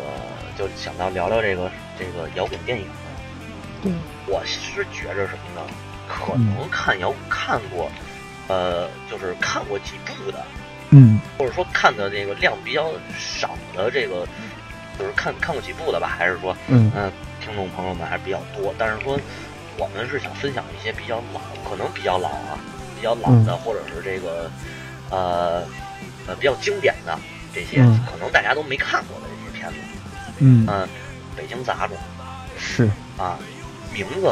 [0.54, 2.84] 就想到聊聊这个这个摇滚电影，
[3.82, 3.90] 对，
[4.26, 5.66] 我是觉着什么呢？
[6.06, 7.90] 可能看摇看过，
[8.48, 10.44] 呃，就是看过几部的，
[10.90, 14.26] 嗯，或者说看的这个量比较少的这个，
[14.98, 17.10] 就是看看过几部的吧，还是说，嗯嗯，
[17.44, 18.72] 听众朋友们还是比较多。
[18.78, 19.18] 但是说，
[19.76, 22.58] 我们是想分享一些比较老，可能比较老啊，
[22.96, 24.50] 比较老的，或者是这个，
[25.10, 25.62] 呃
[26.26, 27.18] 呃比较经典的
[27.54, 29.76] 这些，可能大家都没看过的这些片子。
[30.38, 30.66] 嗯
[31.36, 31.96] 北京杂种
[32.58, 33.38] 是啊，
[33.92, 34.28] 名字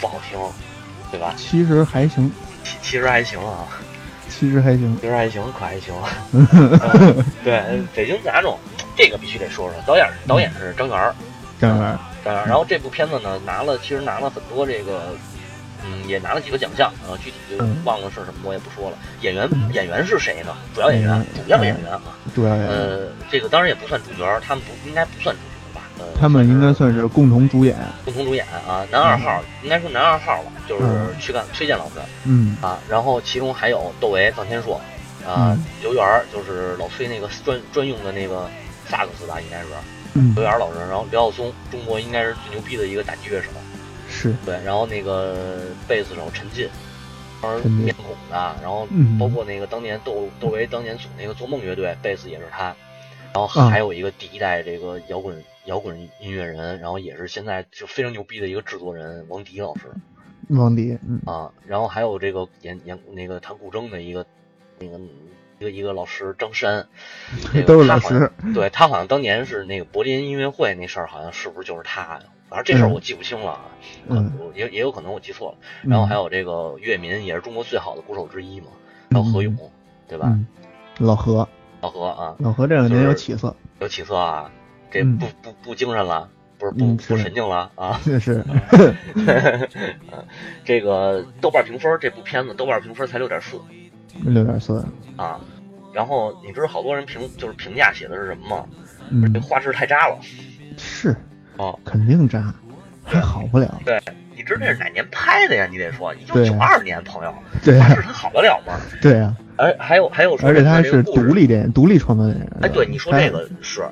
[0.00, 0.38] 不好听，
[1.10, 1.34] 对吧？
[1.36, 2.30] 其实还行，
[2.62, 3.66] 其其实还行啊，
[4.28, 5.94] 其实还行，其实还行，可还行。
[7.42, 8.58] 对，北京杂种
[8.96, 11.14] 这个必须得说说，导演导演是张元，
[11.58, 12.34] 张元，张元。
[12.46, 15.14] 然后这部片子呢，拿了其实拿了很多这个，
[15.84, 18.98] 嗯，也拿了几个奖项啊，具体就忘了是什么，我也不说了。
[19.22, 20.56] 演员演员是谁呢？
[20.74, 22.02] 主要演员，主要演员啊，
[22.34, 22.68] 主要演员。
[22.68, 25.86] 呃，这个当然也不算主角，他们不应该不算主角吧？
[25.98, 34.80] 呃，他们应该算是共同主演，共同主演啊，男二号应该说男二号吧，就是崔干崔健老师，嗯啊，然后其中还有窦唯、臧天朔，
[35.26, 38.48] 啊，刘源就是老崔那个专专用的那个
[38.88, 39.68] 萨克斯吧，应该是，
[40.34, 43.50] 刘源老师，然后刘晓松，中国应该是最牛逼的一个打击乐手，
[44.08, 44.34] 是。
[44.44, 46.68] 对，然后那个贝斯手陈进，
[47.84, 48.86] 面孔的，然后
[49.18, 52.74] 包括那个当年窦窦唯当年组那个做梦乐队，贝斯也是他，
[53.32, 59.84] 然后还有一个第一代这个摇滚摇滚音乐人，然后也是现在就非常牛逼的一个制作人王迪老师，
[60.48, 61.20] 王迪，嗯。
[61.24, 64.26] 啊，然后还有这个演演那个弹古筝的一个
[64.78, 64.98] 那个
[65.60, 66.88] 一个一个老师张山，
[67.66, 72.20] 都是老师，对他好像当年是那个柏林音乐会那事儿，好像是不是就是他呀？
[72.48, 73.60] 反正这事儿我记不清了啊，
[74.08, 75.58] 嗯，也也有可能我记错了。
[75.82, 78.68] 然后还有这个岳民，也是中国最好的鼓手之一嘛，
[79.10, 79.54] 还有何勇，
[80.08, 80.34] 对吧？
[80.96, 81.46] 老何，
[81.82, 84.50] 老何啊，老何这两年有起色，有起色啊，
[84.90, 88.42] 这不不不精神了，不是不不神经了啊， 是。
[90.64, 93.60] 这个豆瓣评分，这部片子豆瓣评分才六点四，
[94.24, 94.84] 六点四
[95.16, 95.40] 啊。
[95.92, 98.64] 然后你知道好多人评就是评价写的是什么吗？
[99.10, 100.18] 嗯，这画质太渣了。
[100.76, 101.16] 是。
[101.56, 102.54] 哦，肯定渣，
[103.04, 103.82] 还好不了。
[103.84, 104.00] 对，
[104.34, 105.66] 你知道那是哪年拍的呀？
[105.70, 108.80] 你得说，一九九二年，朋友，对，画质它好得了吗？
[109.02, 109.36] 对呀。
[109.56, 112.46] 而还有还有，而且它是独立电影独立创作电影。
[112.62, 113.82] 哎，对，你说这个是，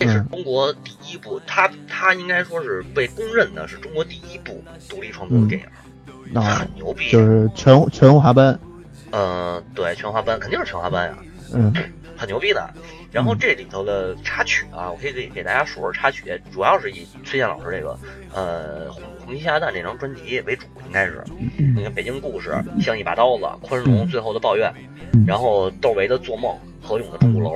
[0.00, 5.60] 这是中国第一部，他他应该说是被公认的是中国第一部独立创作的电
[6.34, 8.58] 影，很牛逼，就是全全华班。
[9.12, 11.18] 嗯，对，全华班肯定是全华班呀。
[11.54, 11.72] 嗯。
[12.16, 12.68] 很牛逼的。
[13.12, 17.96] 然后这里头的插曲啊，我可以给给大家说说插曲，主要是以崔健老师这个
[18.34, 21.22] 呃《红红旗下蛋》这张专辑为主，应该是。
[21.56, 22.50] 你看《北京故事》
[22.84, 24.70] 像一把刀子，《宽容》最后的抱怨，
[25.26, 26.52] 然后窦唯的《做梦》，
[26.86, 27.50] 何勇的《钟鼓楼》，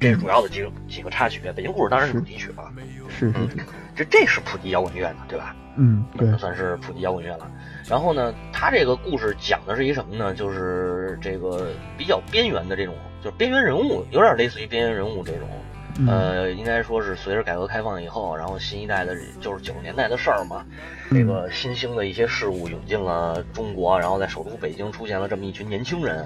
[0.00, 1.40] 这是主要的几个几个插曲。
[1.52, 2.72] 《北京故事》当然是主题曲了。
[3.10, 3.56] 是是是，
[3.94, 5.54] 这这是普及摇滚乐的，对吧？
[5.76, 7.48] 嗯，对，算是普及摇滚乐了。
[7.90, 10.32] 然后呢，他这个故事讲的是一什么呢？
[10.32, 15.48] 就是这个比较边缘的这种，就是边缘人物，有点类似于边缘人物这种。
[16.06, 20.64] 呃，应该说是随着改革开放以后，然后新一代的，就是九十年代的事儿嘛。
[21.10, 26.24] 这个新兴的一些事物涌进了中国，然后在首都北京出现了这么一群年轻人，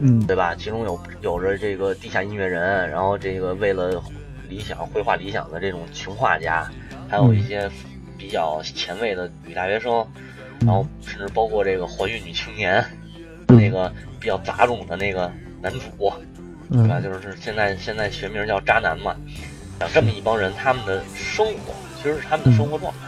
[0.00, 0.54] 嗯，对吧？
[0.54, 4.00] 其中有有着这个地下音乐人，然后这个为了
[4.46, 6.70] 理想绘画理想的这种穷画家，
[7.08, 7.68] 还有一些
[8.18, 10.06] 比较前卫的女大学生。
[10.60, 12.84] 然后甚至包括这个怀孕女青年，
[13.46, 15.30] 那个比较杂种的那个
[15.62, 16.12] 男主，
[16.70, 17.00] 对吧？
[17.00, 19.14] 就是现在现在学名叫渣男嘛。
[19.80, 22.98] 讲这么一帮人，他们的生活其实是他们的生活状态。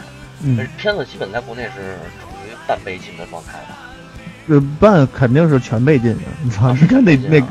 [0.41, 0.65] 嗯。
[0.77, 3.89] 片子基本在国内是处于半被禁的状态吧？
[4.47, 6.21] 呃，半肯定是全被禁的。
[6.41, 6.71] 你操！
[6.73, 7.47] 你看那那个，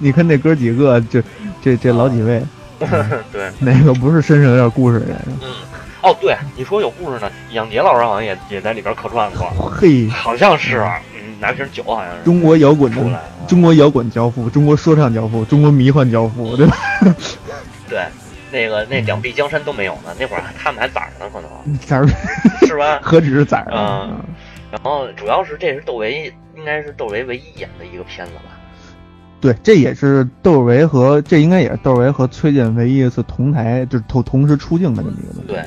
[0.00, 1.22] 你看那哥几个，这
[1.62, 2.42] 这这老几位。
[3.32, 3.50] 对。
[3.60, 5.16] 哪个不是身上有点故事的人？
[5.40, 5.48] 嗯。
[6.04, 7.30] 哦，对，你说有故事呢。
[7.52, 12.22] 杨杰老师好像也也在里边客串过，嘿，好像是啊，嗯，拿瓶酒好像是。
[12.24, 16.76] 中国摇滚的，中国摇滚教父，中国说唱教父，中国迷幻教父，对吧？
[17.88, 18.04] 对，
[18.52, 22.06] 那个那两壁江山都没有呢，那会儿他们还崽儿呢，可能崽儿
[22.66, 23.00] 是吧？
[23.02, 24.10] 何止是崽儿啊！
[24.70, 28.52] 然后主要是这是窦唯，应该是窦唯唯一演的一个片子吧？
[29.40, 35.48] 对，这也是窦唯和这应该也是窦唯和崔健唯一一次同台，就是同同时出镜的这么一个东西。
[35.48, 35.62] 对。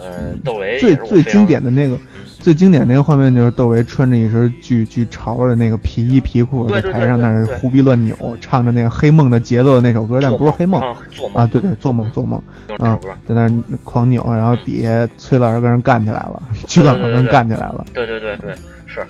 [0.00, 1.98] 呃，窦唯最最经典的那个，
[2.38, 10.80] 最经典那个画面就是窦唯穿着一身巨巨潮的那个皮衣皮裤，在台上那儿胡逼乱扭，唱着那个《黑梦》的节奏的那首歌，但不是《黑梦》
[11.38, 12.40] 啊，对对，做梦做梦
[12.78, 18.54] 啊，在那狂扭，然后底下崔老师跟人干起来了，崔老师跟人干起来了，对对对对，
[18.86, 19.06] 是。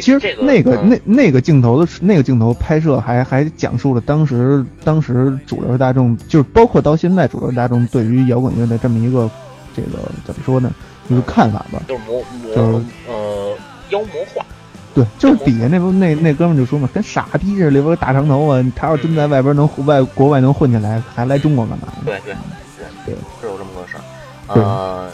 [0.00, 9.30] 实那个那那个镜头的那个镜头拍摄还还讲述了当时当时主流大众，就是包括到现在主流大众对于摇滚乐的这么一个。
[9.76, 10.72] 这个怎么说呢？
[11.08, 13.56] 就是看法吧，就是魔魔呃
[13.90, 14.44] 妖魔化，
[14.92, 21.92] 对，就是底下那不那那哥们就说嘛，跟傻逼似的，留个大长头啊，他要真在外边能外国外能混起来，还来中国干嘛？
[22.04, 22.34] 对对
[22.76, 24.02] 对对，是有这么个事儿。
[24.48, 25.10] 呃，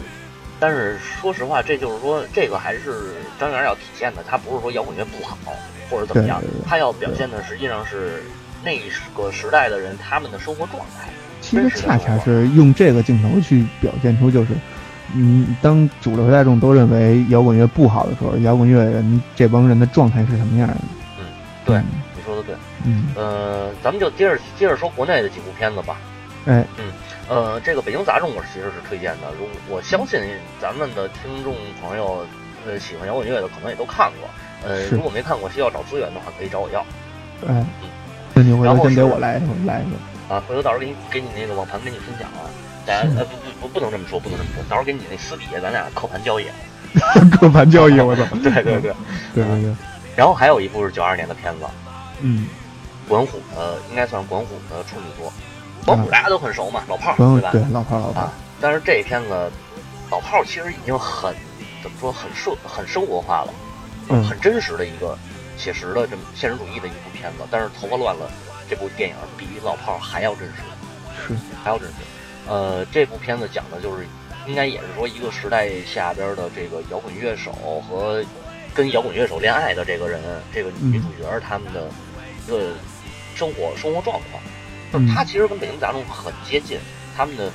[0.59, 5.37] 但是说实话，这就是说，这个还是张元要体现的，他不是说摇滚乐不好
[5.91, 8.23] 或者怎么样，他要表现的实际上是
[8.63, 8.79] 那
[9.15, 11.09] 个时代的人他们的生活状态。
[11.53, 14.53] 其实恰恰是用这个镜头去表现出，就是，
[15.13, 20.77] 嗯，当主流大众都认为摇滚乐不好的时候，摇滚乐人这帮人的状态是什么样的？
[21.19, 21.25] 嗯，
[21.63, 21.77] 对，
[22.15, 22.55] 你说的对。
[22.85, 25.95] 嗯，呃，咱们就接着接着说国内的几部片子吧。
[26.45, 26.85] 哎，嗯，
[27.29, 30.19] 呃，这个《北京杂种》我其实是推荐的，如我相信
[30.59, 32.25] 咱们的听众朋友，
[32.65, 34.27] 呃，喜欢摇滚乐的可能也都看过。
[34.67, 36.79] 呃，如果没看过，需要找资源的话，可以找我要。
[37.47, 37.89] 哎，嗯，
[38.33, 40.12] 那你回头先给我来来一个。
[40.33, 42.49] 啊，回头到时候给你给你那个网盘给你分享啊，
[42.87, 46.47] 大家呃不不不不能这么说，不能这么说，到时候给你那私底下咱俩扣盘交易，
[47.37, 48.93] 扣盘交易，我操，对对对对
[49.35, 49.75] 对对。
[50.15, 51.65] 然后还有一部是九二年的片子，
[52.21, 52.47] 嗯，
[53.07, 55.31] 管虎的应该算管虎的处女作，
[55.85, 57.51] 管虎大家都很熟嘛，老炮儿对吧？
[57.51, 58.29] 对，老炮儿老炮儿。
[58.59, 59.51] 但是这片子
[60.09, 61.35] 老炮儿其实已经很
[61.83, 63.53] 怎么说很社很生活化了，
[64.09, 65.15] 嗯，很真实的一个
[65.57, 68.31] 写实的这么现实主义的一部片子，但是头发乱了。
[68.69, 70.55] 这部电影比老炮儿还要真实，
[71.27, 71.93] 是还要真实。
[72.47, 74.05] 呃，这部片子讲的就是，
[74.45, 77.51] 应该也是说一个时代下边的这个摇滚乐手
[77.87, 78.23] 和
[78.73, 80.19] 跟摇滚乐手恋爱的这个人，
[80.53, 81.87] 这个女主角他们的
[82.45, 82.73] 一个
[83.35, 84.43] 生活生活状况。
[84.91, 86.77] 就是他其实跟北京杂种很接近，
[87.15, 87.49] 他们的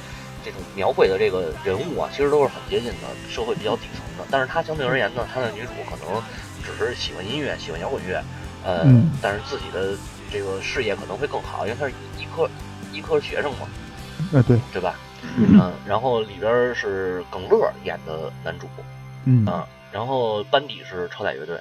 [0.44, 4.26] 这种描绘的这个人物啊，其实都是很接近的，社会比较底层的。
[4.30, 6.22] 但是他相对而言呢，他的女主可能
[6.64, 8.24] 只是喜欢音乐，喜欢摇滚乐，
[8.64, 8.86] 呃，
[9.20, 9.94] 但是自己的。
[10.30, 12.48] 这个事业可能会更好，因为他是医科
[12.92, 13.68] 医科学生嘛。
[14.32, 14.94] 啊，对，对吧？
[15.36, 18.66] 嗯，然后里边是耿乐演的男主，
[19.24, 19.44] 嗯。
[19.46, 21.58] 啊，然后班底是超载乐队，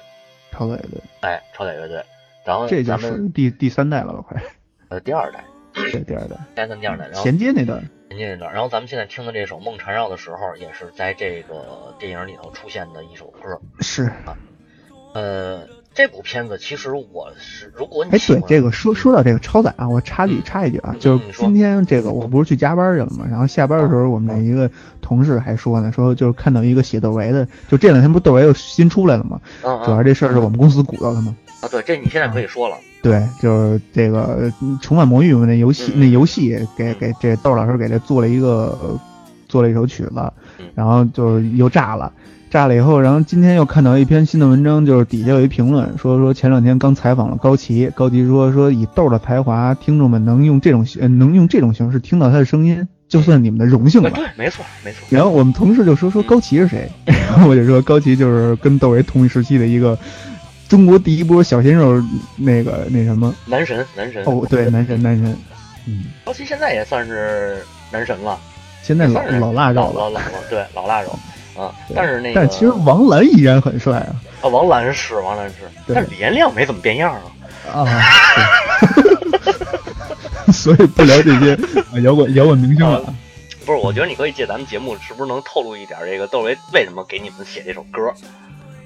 [0.52, 2.04] 超载乐队，哎，超载乐队，
[2.44, 4.24] 然后这就是第第三代了吧？
[4.28, 4.42] 快，
[4.88, 14.04] 呃，第二代，对，第二代，第三第二代，然后衔接那段，衔接那段，然后咱们现在听的这首《梦缠绕》的时候，也是在这个电影里头出现的一首歌，是。
[14.26, 14.36] 啊，
[15.14, 15.66] 呃。
[15.98, 29.40] 这部片子其实我是，如果你哎对这个说说到这个超载啊，我插句插一句啊，就是今天这个我不是去加班去了嘛，然后下班的时候我们的一个同事还说呢，说就是看到一个写窦唯的，就这两天不窦唯又新出来了嘛，
[29.84, 31.36] 主要这事儿是我们公司鼓捣的嘛。
[31.62, 32.76] 啊对，这你现在可以说了。
[33.02, 34.48] 对，就是这个
[34.80, 38.96] 《重返魔域》那游戏，那游戏给给这窦老师给这做了一个
[39.48, 40.32] 做了一首曲子，
[40.76, 42.12] 然后就又炸了，
[42.50, 50.86] 炸了以后，然后今天又看到一篇新的文章，就是底下有一评论说说前两天刚采访了高旗，高旗说说以豆的才华，听众们能用这种
[51.18, 54.10] 能用这种形式听到他的声音，就算你们的荣幸了。
[54.10, 55.00] 对，没错没错。
[55.10, 59.98] 然后我们同事就说说高旗是谁， 然后我就说高旗就是跟窦唯同一时期的一个。
[60.68, 61.98] 中国第一波小鲜肉，
[62.36, 65.34] 那个那什么男神男神哦，对男神男神，
[65.86, 68.38] 嗯，高旗现在也算是男神了，
[68.82, 71.18] 现在老老腊肉了，老老对老腊肉
[71.58, 75.56] 啊，但是那但是其实王蓝依然很帅啊，啊王蓝是王蓝是，
[75.92, 77.12] 但是李延亮没怎么变样
[77.72, 77.86] 啊，啊，
[80.52, 81.58] 所以不聊这些
[82.02, 83.02] 摇滚摇滚明星了，
[83.66, 88.12] 不是，我觉得你可以借咱们节目，是不是能透露一点这个窦唯为什么给你们写这首歌？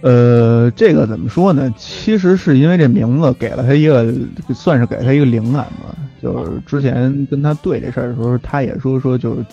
[0.01, 1.73] 呃，这个怎么说呢？
[1.79, 4.13] 其实是因为这名字给了他一个，
[4.53, 5.95] 算是给他一个灵感吧。
[6.21, 9.45] 就是之前跟他对这事儿的时候，他也说说，就是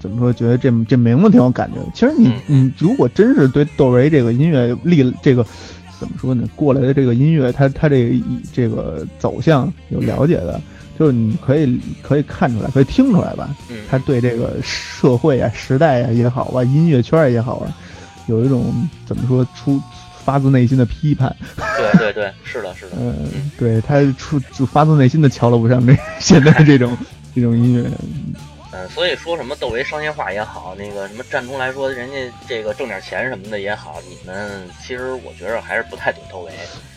[0.00, 1.80] 怎么说，觉得这这名字挺有感觉。
[1.94, 5.44] 其实你你如果真是对窦唯这个音乐立这个
[5.98, 10.60] 怎么说呢，过来的这个音乐，他他这个这个走向有了解的，
[10.98, 13.54] 就是你可以可以看出来，可以听出来吧。
[13.88, 17.76] 他对这个社会啊、时代啊也好啊，音乐圈也好啊。
[18.28, 18.72] 有一种
[19.04, 19.80] 怎么说出
[20.24, 26.96] 发自内心的批判，对对对，是的，是的，嗯，对他出就发自内心的瞧了不上这现在这种
[27.34, 27.90] 这种音乐，
[28.72, 36.52] 嗯，所以说什么窦唯商业化也好，那个什么站中来说人家这个挣点钱什么的也好，你们其实我觉着还是不太懂窦唯。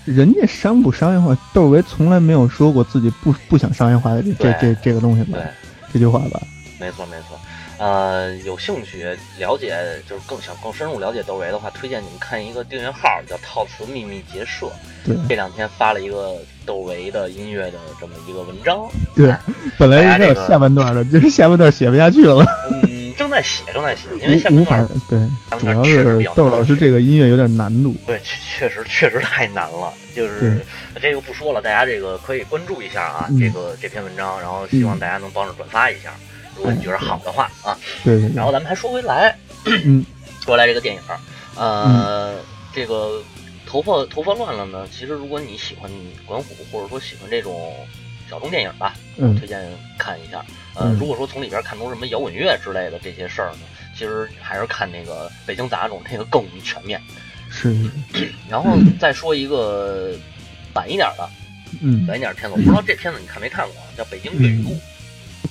[0.06, 5.38] 人家商不商业化，窦唯从来没有说过自己不不想商业化的这这这这个东西吧？
[5.38, 5.44] 对，
[5.94, 6.42] 这句话吧？
[6.80, 7.38] 没错没错。
[7.78, 9.04] 呃，有兴趣
[9.38, 9.76] 了解，
[10.08, 14.72] 就是更想更深入了解窦唯的话，推荐你们看一个订阅号，叫“套词秘密结社”。
[15.06, 18.88] 对，这两天发了一个窦唯的音乐的这么一个文章。
[19.14, 19.34] 对，
[19.78, 22.46] 本来应该有下半段的， 就是下半段写不下去了。
[22.84, 27.94] 嗯，正在写，正在写，因为下半段对，主要是窦老师这个音乐有点难度。
[28.08, 30.66] 对，确实确实太难了，就是
[31.02, 36.14] 这个不说了，大家这个可以关注一下啊，这个这篇文章，然后希望大家能帮着转发一下。
[36.56, 38.32] 如果你觉得好的话啊，对对。
[38.34, 40.06] 然后咱们还说回来，嗯，
[40.44, 41.02] 说回来这个电影，
[41.56, 42.36] 呃，
[42.74, 43.22] 这个
[43.66, 44.88] 头发头发乱了呢。
[44.92, 45.92] 其实如果你喜欢
[46.26, 47.74] 管虎，或者说喜欢这种
[48.30, 49.62] 小众电影吧，嗯，推荐
[49.98, 50.44] 看一下。
[50.76, 53.60] 呃，如果说从里边看出什么摇滚乐之类的这些事儿呢，
[53.98, 57.02] 其实还是看那个北京杂种那个更全面。
[57.50, 57.74] 是。
[58.50, 60.14] 然后再说一个
[60.74, 61.30] 晚一点的，
[61.82, 64.72] 嗯，晚一点片子，我不知道这片子你看没看过，叫《北京粤语录》。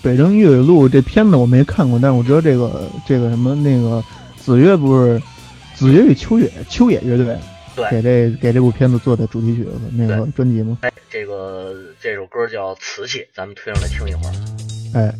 [0.05, 4.05] 北京粤语录这片子我没看过，但是我知道这个这个什么那个
[4.37, 5.19] 子越不是
[5.75, 7.35] 子越与秋野秋野乐队
[7.91, 10.77] 给这给这部片子做的主题曲那个专辑吗？
[10.83, 14.35] 哎，这个这首歌叫《瓷器》，咱们推上来听一会儿。
[14.93, 15.15] 哎。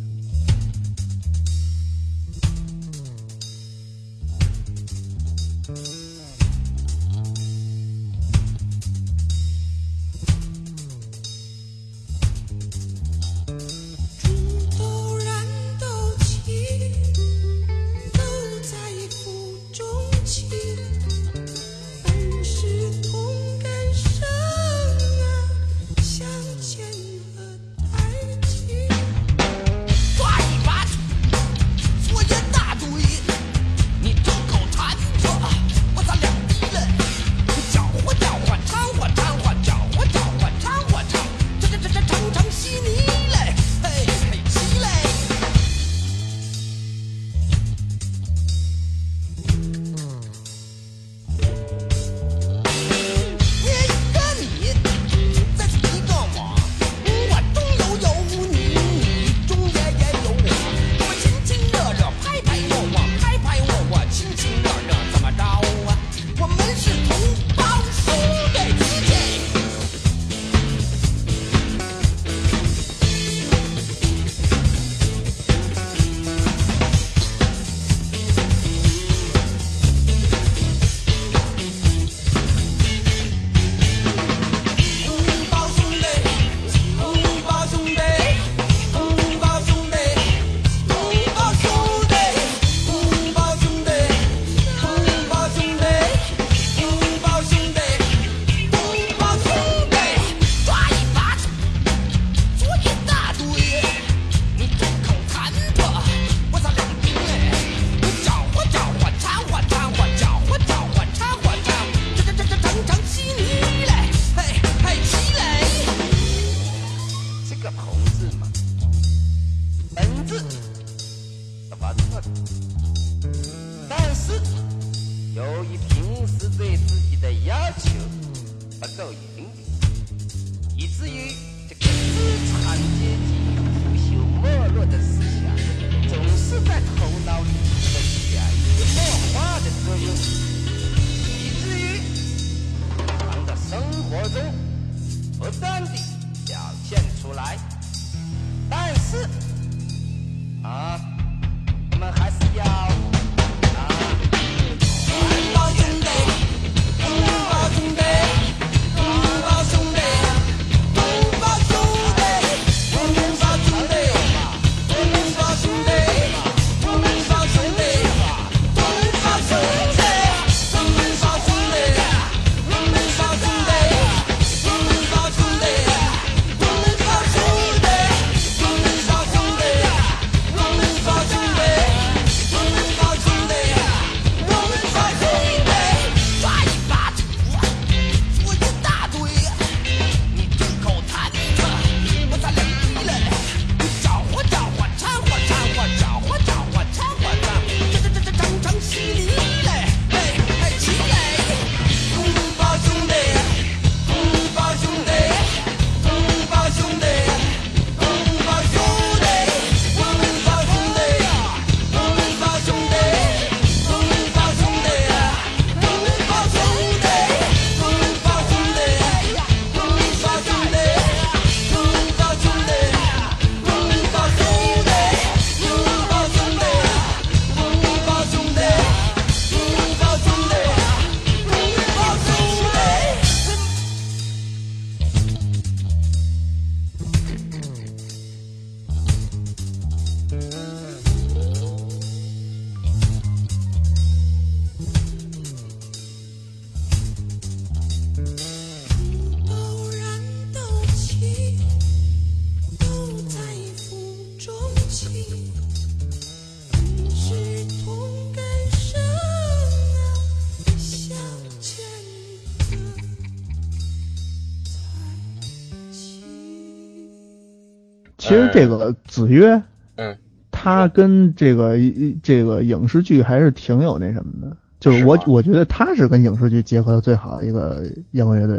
[268.55, 269.61] 这个子曰，
[269.97, 270.17] 嗯，
[270.49, 271.75] 他跟这个
[272.23, 278.57] 这个影视剧还是挺有那什么的，就是我我觉得他是跟影视剧结合的最好的一个摇滚乐队。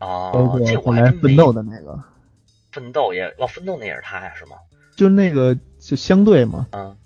[0.00, 1.96] 哦，包括后来奋斗的那个。
[2.72, 4.56] 奋斗也哦，奋斗那也是他呀，是吗？
[4.96, 6.66] 就那个就相对嘛。
[6.72, 6.96] 嗯。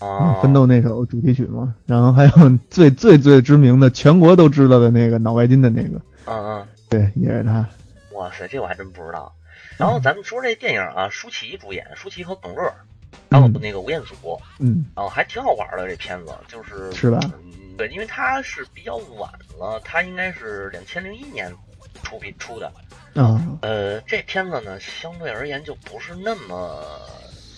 [0.00, 7.66] 啊，奋斗那首主题曲嘛，然后还有最 最最知名的，全国都知道的那个脑白金的那个，嗯嗯，对，也是他。
[8.14, 9.32] 哇塞，这我还真不知道。
[9.80, 12.70] 然后咱们说这电影啊，舒淇主演，舒淇和耿乐，
[13.30, 17.18] 还有那个吴彦祖，嗯，哦，还挺好玩的这片子，就是是吧？
[17.78, 21.50] 对，因为它是比较晚了，它应该是两千零一年
[22.04, 22.70] 出品出的，
[23.14, 26.84] 啊，呃，这片子呢，相对而言就不是那么。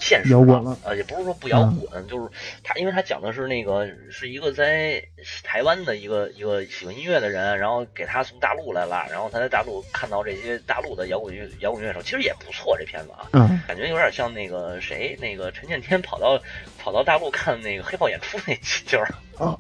[0.05, 2.29] 现实摇滚了，呃，也不是说不摇滚，就是
[2.65, 5.01] 他，因为他讲的是那个是一个在
[5.45, 16.37] 台湾的一个一个喜欢音乐的人，然后给他从大陆来了，然后他在大陆看到这些大陆的摇滚乐摇滚乐手，其实也不错，这片子啊，嗯，感觉有点像那个谁，那个陈建天跑到
[16.81, 19.57] 跑到大陆看那个黑豹演出那劲儿，哦，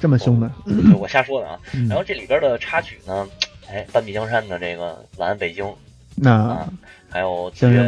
[0.00, 0.48] 这么凶的，
[0.96, 1.58] 我瞎说的啊。
[1.88, 3.28] 然后这里边的插曲呢，
[3.68, 5.64] 哎，半壁江山的这个《晚安北京》。
[6.16, 6.64] 那
[7.14, 7.78] 还有子越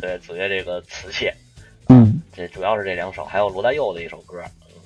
[0.00, 1.28] 对子越这个瓷器，
[1.88, 4.40] 嗯，这主要是这两首，还有罗大佑的一首歌，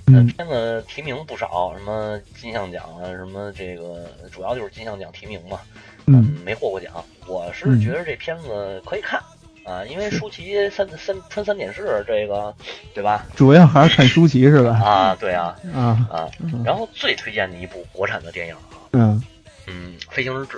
[0.07, 5.61] 嗯，片子提名不少，什么金像奖啊，什么这个主要就是金像奖提名嘛，
[6.07, 6.91] 嗯，没获过奖。
[7.27, 9.20] 我是觉得这片子可以看
[9.66, 12.55] 啊，因为舒淇三三穿三点式这个，
[12.95, 13.27] 对吧？
[13.37, 14.70] 主要还是看舒淇是吧？
[14.83, 16.31] 啊，对啊， 啊啊，
[16.64, 18.59] 然后最推荐的一部国产的电影啊，
[18.93, 19.22] 嗯
[19.66, 20.57] 嗯，《飞行日志》，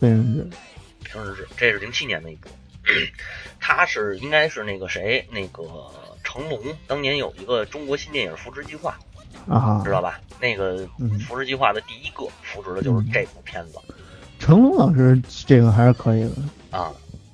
[0.00, 0.56] 飞行日志。
[1.56, 2.48] 这是零七年的一部，
[3.60, 5.62] 他是应该是那个谁，那个
[6.22, 8.98] 成龙当年有一个中国新电影扶持计划
[9.48, 10.20] 啊，知道吧？
[10.40, 10.88] 那个
[11.26, 13.78] 扶持计划的第一个扶持的就是这部片子。
[14.38, 16.30] 成龙老师这个还是可以的
[16.70, 16.92] 啊，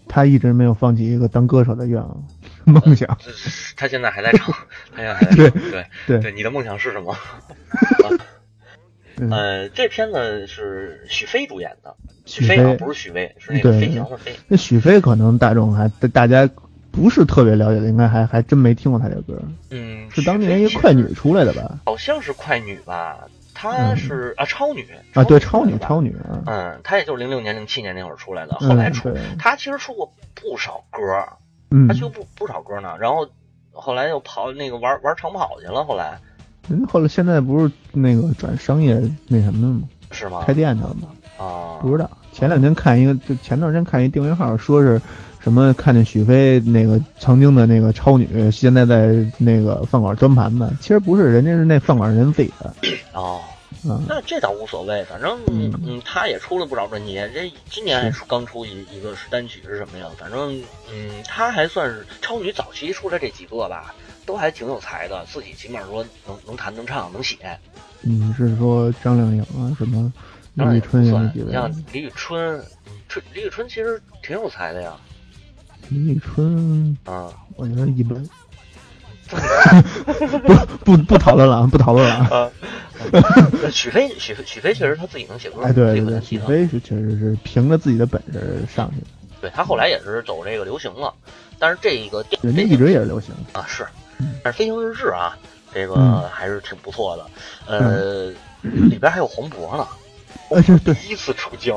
[0.08, 2.24] 他一直没有放弃一个当歌手的愿望
[2.64, 3.18] 梦想。
[3.76, 4.54] 他现在还在唱，
[4.94, 5.36] 他现在还在唱。
[5.50, 7.16] 对对对对，你的梦想是什么？
[9.30, 11.94] 呃，这片子是许飞主演的，
[12.24, 14.34] 许飞不是许巍，是那个飞翔的飞。
[14.48, 16.48] 那许飞可能大众还大家
[16.90, 19.40] 不是特别了解的，应该还还真没听过他这歌。
[19.70, 21.78] 嗯，是当年一个快女出来的吧？
[21.86, 23.18] 好像是快女吧？
[23.54, 26.42] 她是啊，超女啊，对，超女，超女啊。
[26.46, 31.00] 嗯，她也就是零六年、零七年那会儿出来的，后来出，她其实出过不少歌，
[31.70, 32.96] 嗯，她出不不少歌呢。
[32.98, 33.28] 然后
[33.72, 36.18] 后来又跑那个玩玩长跑去了，后来。
[36.68, 39.82] 人后来现在不是那个转商业那什么了吗？
[40.10, 40.44] 是吗？
[40.46, 41.08] 开店去了吗？
[41.38, 42.08] 啊，不知道。
[42.32, 45.00] 前两天看一个，就前段时间看一订阅号，说是
[45.40, 50.70] 什么看见许飞那个曾经的那个超女，现在在那个饭馆端盘子。
[50.80, 52.74] 其实不是，人家是那饭馆人自己的。
[53.12, 53.40] 哦，
[54.06, 57.14] 那这倒无所谓，反正嗯，他也出了不少专辑。
[57.34, 60.06] 这今年还出刚出一一个是单曲是什么呀？
[60.16, 60.58] 反正
[60.90, 63.94] 嗯，他还算是超女早期出来这几个吧。
[64.24, 67.36] 都还挺有才的，自己起码说能能弹能唱能写。
[68.00, 69.74] 你是说张靓颖啊？
[69.78, 70.12] 什么
[70.54, 71.52] 李宇春那几位？
[71.52, 72.62] 像李宇春，
[73.08, 74.94] 春李宇春其实挺有才的呀。
[75.88, 78.28] 李宇春啊，我觉得一般。
[80.44, 80.54] 不
[80.84, 82.50] 不不讨论了，不讨论了啊。
[83.72, 89.06] 许飞许许飞确实他自己能写歌，哎对对，许飞是确实是凭着自己的本事上去的。
[89.40, 91.14] 对他后来也是走这个流行了，
[91.58, 93.86] 但是这个人家一直也是流行啊是。
[94.42, 95.36] 但是《飞行日志》啊，
[95.72, 97.26] 这个还是挺不错的。
[97.66, 98.30] 呃，
[98.62, 99.86] 里边还有黄渤呢，
[100.50, 101.74] 呃，是第一次出镜。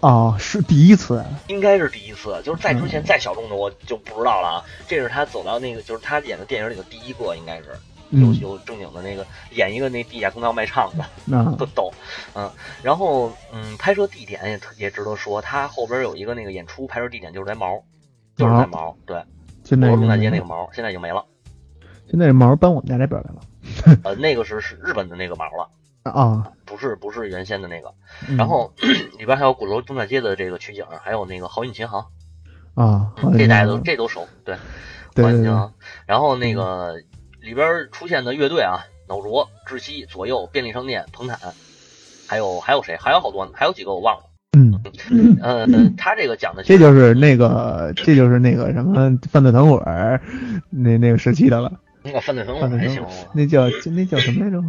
[0.00, 2.40] 哦，是第一次，应该是第一次。
[2.42, 4.64] 就是在之前再小众的我就不知道了啊。
[4.88, 7.76] 这是他走到那个，就是他演的电影里的第一个，应该是
[8.08, 11.04] 有有正经的那个演一个那地下通道卖唱的，
[11.58, 11.92] 特 逗。
[12.34, 12.50] 嗯，
[12.82, 17.82] 然后嗯，拍摄地点也特也值得说，他后边有一个那个演出拍摄地点就是在毛，
[18.34, 19.22] 就是在毛，对。
[19.66, 21.24] 现在东大街那个毛现在已经没了，
[22.08, 23.40] 现在毛搬我们家这边来了。
[24.04, 25.68] 呃，那个是是日本的那个毛了
[26.08, 27.92] 啊，不是不是原先的那个。
[28.38, 28.72] 然后
[29.18, 32.06] 里边还有鼓楼东大街的这个取景，还有那个豪运琴行
[32.76, 34.28] 啊，这大家都这都熟。
[34.44, 34.54] 对，
[35.16, 35.72] 豪运琴行。
[36.06, 36.94] 然后那个
[37.40, 41.40] 里边出现的乐队啊，脑浊、窒息、左右、便利商店、彭坦，
[42.28, 42.96] 还有还有谁？
[42.96, 44.25] 还有好多呢，还有几个我忘了。
[45.10, 45.66] 嗯，呃，
[45.96, 49.82] 他这个讲的，这就是那个，这就是那个什么犯罪团伙
[50.70, 51.72] 那那个时期的了。
[52.02, 54.62] 那个犯罪团伙还行，那叫那叫什么来着？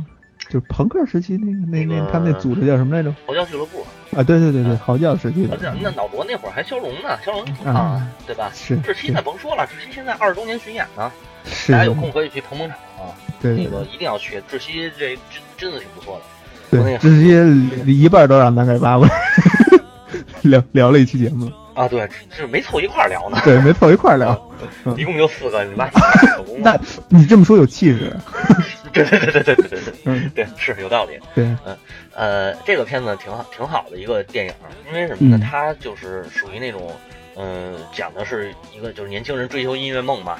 [0.49, 3.13] 就是朋克时期那个那那他们那组织叫什么来着？
[3.25, 5.57] 嚎叫俱乐部啊，对对对对，嚎叫时期的。
[5.81, 8.49] 那脑浊那会儿还骁龙呢，骁龙啊，对吧？
[8.53, 8.77] 是。
[8.77, 11.11] 志熙那甭说了，志熙现在二十周年巡演呢，
[11.43, 11.73] 是。
[11.73, 13.11] 大家有空可以去捧捧场啊。
[13.41, 13.57] 对。
[13.57, 16.81] 那个一定要去，志熙这真真的挺不错的。
[16.81, 19.13] 对，志熙一半都让咱给挖过来。
[20.43, 23.39] 聊聊了一期节目啊，对，就是没凑一块儿聊呢。
[23.43, 24.51] 对，没凑一块儿聊，
[24.97, 25.89] 一共就四个，你妈，
[26.59, 26.79] 那
[27.09, 28.15] 你这么说有气质。
[28.91, 31.19] 对对对对对对对对，是有道理。
[31.35, 31.77] 对，嗯，
[32.15, 34.53] 呃，这个片子挺好，挺好的一个电影，
[34.87, 35.39] 因为什么呢？
[35.43, 36.91] 它就是属于那种，
[37.35, 40.39] 嗯、讲的是一个就是年轻人追求音乐梦嘛，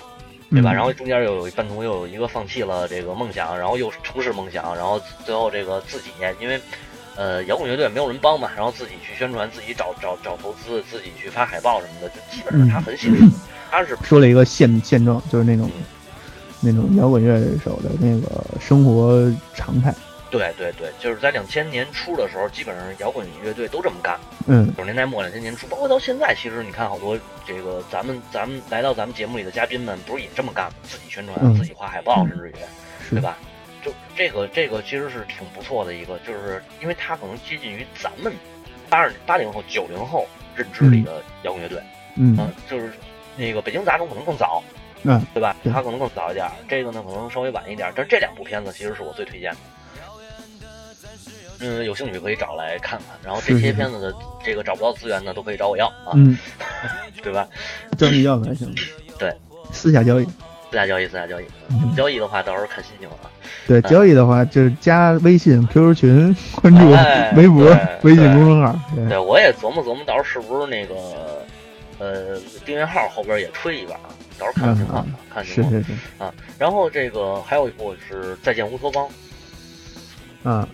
[0.49, 0.73] 对吧？
[0.73, 6.09] 然后中间有半途又有一个放弃了这个梦想，然后又重拾梦想，然后最后这个自己，
[6.39, 6.59] 因为
[7.17, 13.17] 呃，摇滚乐队没有人帮嘛，然后自己去宣传，自己找找找投资，自己去发海报什么的，就基本上他很写实。
[13.71, 15.69] 他是说了一个现现状，就是那种
[16.61, 19.93] 那种摇滚乐手的那个生活常态。
[20.29, 24.19] 对对对，就是在两千年初的时候，基本上摇滚乐队都这么干。
[24.45, 30.73] 嗯，九十年代末两千年初，包括到现在，其实你看好多这个咱们咱们来到咱们节目里的嘉宾们，不是也这么干吗？
[30.83, 32.53] 自己宣传，自己画海报，甚至于，
[33.09, 33.37] 对吧？
[33.87, 38.33] 就这个这个其实是挺不错的一个，就是因为它可能接近于咱们
[38.89, 41.81] 八二八零后九零后认知里的摇滚乐队，
[42.17, 42.37] 嗯，
[42.69, 42.91] 就是
[43.37, 44.61] 那个北京杂种可能更早，
[45.03, 45.55] 嗯，对吧？
[45.71, 49.57] 它可能更早一点，这个呢可能稍微晚一点，但是这两部片子其实是我最推荐的，
[51.59, 53.17] 嗯，有兴趣可以找来看看。
[53.23, 54.13] 然后这些片子的
[54.43, 56.37] 这个找不到资源呢，都可以找我要啊，嗯
[57.23, 57.47] 对吧？
[57.97, 58.75] 找你要还行，
[59.17, 59.33] 对，
[59.71, 60.27] 私下交易。
[60.69, 61.45] 私下交易，私下交易，
[61.95, 63.15] 交易的话到时候看心情了。
[63.65, 66.89] 对，交易的话就是加微信、QQ 群，关注
[67.39, 67.65] 微博、
[68.03, 68.77] 微信公众号。
[69.07, 70.95] 对，我也琢磨琢磨，到时候是不是那个
[71.99, 73.95] 呃订阅号后边也吹一把，
[74.37, 75.73] 到时候看情况，看情况。
[75.73, 79.07] 是是是啊，然后这个还有一部是《再见乌托邦》。
[80.49, 80.67] 啊，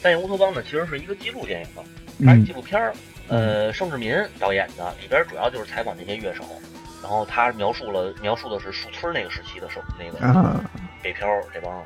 [0.02, 2.92] 《再见乌托邦》呢，其实是一个纪录电影，它是纪录片儿。
[3.28, 6.42] 呃，盛志民导演的，里边主要就是采访那些乐手。
[7.02, 10.60] 然后他描述了描述的是树村那个时期的生那个
[11.02, 11.82] 北漂这帮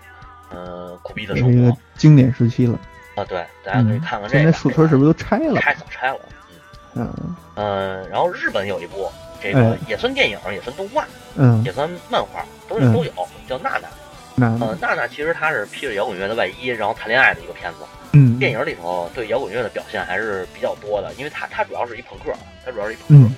[0.51, 2.79] 呃苦逼的生活，经典时期了
[3.17, 3.25] 啊！
[3.25, 4.39] 对，大家可以看看这个。
[4.39, 5.61] 现在树村是不是都拆了？
[5.61, 6.21] 拆早拆了。
[6.97, 7.13] 嗯
[7.57, 9.11] 嗯然后日本有一部
[9.43, 11.05] 这个也算电影，也算动画，
[11.37, 13.13] 嗯，也算漫画，都都有，
[13.49, 13.89] 叫娜娜。
[14.37, 17.79] 娜娜，娜娜其实她是披着摇滚乐的外衣，然后谈恋爱的一个片子。
[18.13, 22.33] 嗯，电影里头对摇滚乐的表现还是比较多的，因为她她主要是一朋克，
[22.65, 23.29] 她主要是一朋克。
[23.29, 23.37] 嗯，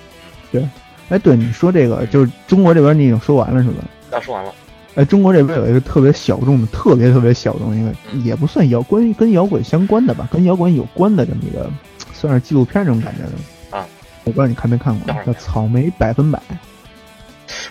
[0.51, 0.67] 对。
[1.09, 3.83] 哎，对你说这个，就是中国这边你已经说完了是吧？
[4.11, 4.53] 啊，说完了。
[4.95, 7.93] 哎，中国这边有一个特别小众的，特别特别小众一个，
[8.23, 11.69] 也不算摇关于跟摇滚相关的吧，跟摇滚有关的这么一个，
[12.13, 13.77] 算是纪录片这种感觉的。
[13.77, 13.85] 啊，
[14.23, 16.39] 我不知道你看没看过，叫《草莓百分百》。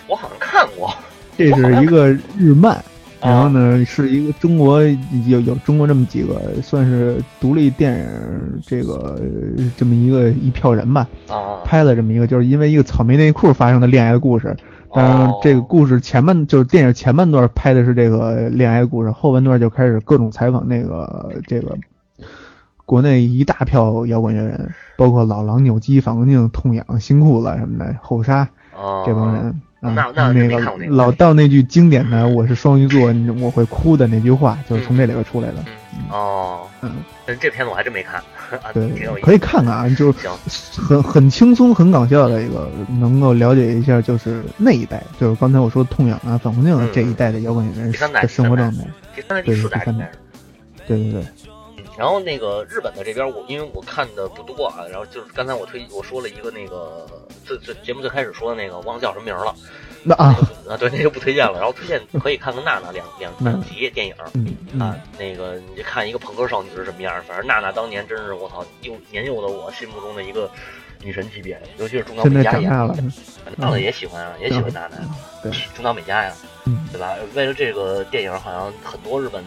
[0.07, 0.93] 我好像看过。
[1.37, 2.07] 这是一个
[2.37, 2.83] 日漫。
[3.21, 4.81] 然后呢，是一个中国
[5.25, 9.19] 有有中国这么几个算是独立电影这个
[9.75, 14.55] 这么一个一票人吧，啊，拍了这么一个就是因为一个草莓内裤发生的恋爱的故事。
[14.93, 21.77] 当然，这个故事前半就是电影前半段拍的是这个恋爱故事，后半段就开始各种采访那个这个
[22.85, 28.47] 国内一大票摇滚乐人，包括老狼、扭机、反光镜、痛痒、新裤子什么的，后沙
[29.05, 29.61] 这帮人。
[29.79, 30.59] 那那那个
[30.89, 35.55] 老道那句经典的“我是双鱼座，我会哭的”那句话，就是从这里边出来的。
[36.09, 36.91] 哦，嗯，
[37.25, 38.21] 这片子我还真没看。
[38.73, 38.89] 对，
[39.21, 40.27] 可以看看啊，就是
[40.81, 48.83] 很很轻松、很搞笑的一个，能够了解一下，就是那一代，就是刚才我说痛痒啊、反光镜这一代的摇滚乐人的生活状态。
[49.15, 49.85] 第三代、第四代，
[50.87, 51.23] 对对对。
[51.97, 57.07] 然后那个日本的这边，我因为我看的不多啊，然后就是刚才我推我说了一个那个
[57.43, 59.53] 最最节目最开始说的那个，忘了叫什么名了。
[60.03, 60.35] 那啊
[60.69, 61.53] 啊，对，那就不推荐了。
[61.57, 64.13] 然后推荐可以看看娜娜两两两集电影
[64.79, 67.19] 啊，那个你就看一个朋克少女是什么样。
[67.27, 70.47] 反正娜娜当年真是我操幼年幼的我心目中的一个
[71.01, 73.03] 女神级别，尤其是中岛美嘉演的。
[73.57, 74.97] 娜娜也喜欢啊，也喜欢娜娜。
[75.41, 76.31] 对，中岛美嘉呀，
[76.91, 77.15] 对吧？
[77.33, 79.43] 为了这个电影，好像很多日本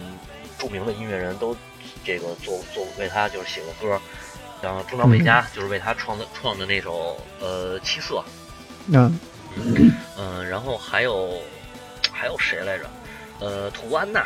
[0.59, 1.57] 著名的音乐人都。
[2.05, 4.01] 这个做做为他就是写过歌，
[4.63, 8.23] 像中岛美嘉就是为他创的创的那首呃七色，
[8.93, 9.19] 嗯。
[10.17, 11.41] 嗯，然后还有
[12.13, 12.89] 还有谁来着？
[13.41, 14.25] 呃，土安娜，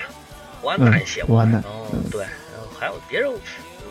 [0.61, 3.39] 土安娜也写过，然后对，然后还有别人，我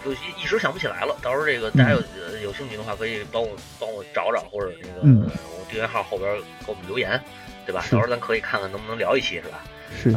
[0.06, 1.18] 就一时想不起来了。
[1.24, 2.00] 到时候这个大家有
[2.44, 6.32] 有兴趣的话，可以帮我帮我找找，或者那个我订阅号后边
[6.64, 7.20] 给我们留言，
[7.66, 7.82] 对吧？
[7.90, 9.64] 到时候咱可以看看能不能聊一期，是吧？
[9.98, 10.16] 是。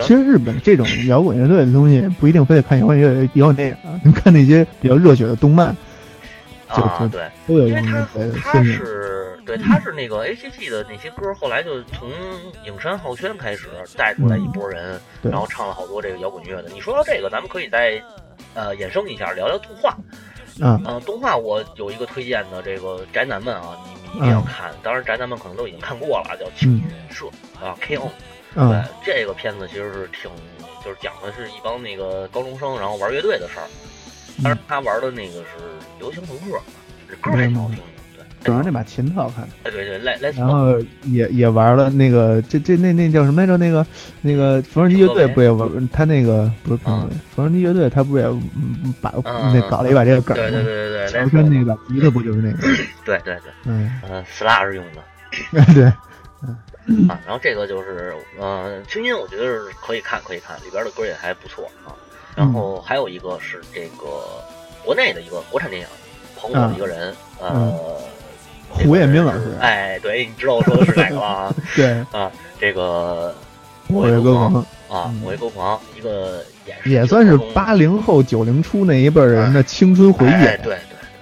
[0.00, 5.68] 其实日本这种摇滚乐队的东西不一定非得看摇滚乐摇滚电影啊，你看那些比较热血的动漫，
[6.68, 8.06] 啊对，都有因为他
[8.42, 12.08] 他是对他是那个 A C G 的那些歌，后来就从
[12.64, 16.70] 影山浩宣开始带出来一波人，然后唱了好多这个摇滚乐的。
[16.70, 18.00] 你说到这个，咱们可以再
[18.54, 19.96] 呃衍生一下，聊聊动画。
[20.60, 24.70] 嗯，动画我有一个推荐的，这个宅男们啊，你你一定要看。
[24.82, 27.24] 当然宅男们可能都已经看过了，叫《青云社》
[27.64, 27.96] 啊，K
[28.54, 30.30] 对，这个片子其实是挺，
[30.84, 33.66] 就是讲的是一帮那个高中生，然后玩乐队的事儿。
[34.42, 35.46] 但是他玩的那个是
[35.98, 36.58] 流行朋克，
[37.08, 37.82] 这歌还挺好听的。
[38.16, 39.46] 对，主要那把琴特好看。
[39.62, 40.30] 对对，来来。
[40.30, 43.56] 然后也也玩了那个，这这那那叫什么来着？
[43.58, 43.86] 那个
[44.22, 45.88] 那个缝纫机乐队不也玩？
[45.90, 48.24] 他那个不是缝纫机乐队，他不也
[49.00, 49.12] 把
[49.52, 50.34] 那搞了一把这个梗？
[50.34, 51.12] 对对对对对。
[51.12, 52.58] 乔山那个吉他不就是那个？
[53.04, 53.52] 对对对。
[53.64, 55.64] 嗯嗯，Slash 用的。
[55.74, 55.92] 对。
[57.08, 61.94] 啊，然后这个就是，呃，青音我觉得是可以看，可以看，里边的歌也还不错啊。
[62.34, 64.42] 然后还有一个是这个
[64.84, 65.88] 国内的一个国产电影，
[66.36, 67.72] 捧我的一个人，呃，
[68.68, 69.54] 胡彦斌老师。
[69.60, 71.54] 哎，对，你知道我说的是哪个吗？
[71.76, 73.34] 对啊，这个
[73.94, 74.54] 《我为歌狂》
[74.92, 80.30] 啊，《我为歌狂》一个也也算是八零后九零初那一辈人的青春回忆。
[80.30, 80.78] 对对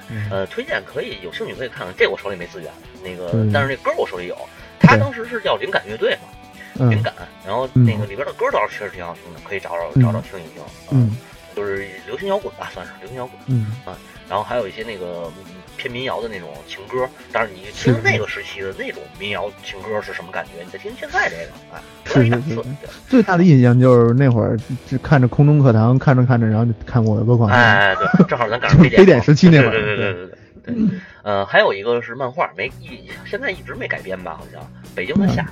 [0.08, 4.36] 对，呃，推荐可以有兴趣可以看看，这我手里没资源，那个但是那歌我手里有。
[4.80, 7.14] 他当时是叫灵感乐队嘛，灵感，
[7.46, 10.62] 然后那个里边的歌倒是确实挺好听的，可以找找找找听一听。
[10.90, 11.16] 嗯，
[11.54, 13.38] 就是流行摇滚吧，算是流行摇滚。
[13.46, 13.96] 嗯啊，
[14.28, 15.30] 然后还有一些那个
[15.76, 20.62] 偏民谣的那种情歌，但是你听那个时期的那种民谣情歌是什么感觉？
[20.64, 22.62] 你再听现在这个，哎，是是是。
[23.08, 24.56] 最大的印象就是那会儿
[24.86, 27.50] 就看着空中课堂，看着看着，然后就看过歌狂。
[27.50, 29.70] 哎，对，正好咱赶上 非典时期那会儿。
[29.70, 30.26] 对对对对
[30.64, 30.74] 对。
[31.22, 34.36] 对，呃，还有一个是漫画，没一现在一直没改编吧？
[34.38, 34.60] 好像
[34.94, 35.42] 《北京的夏》，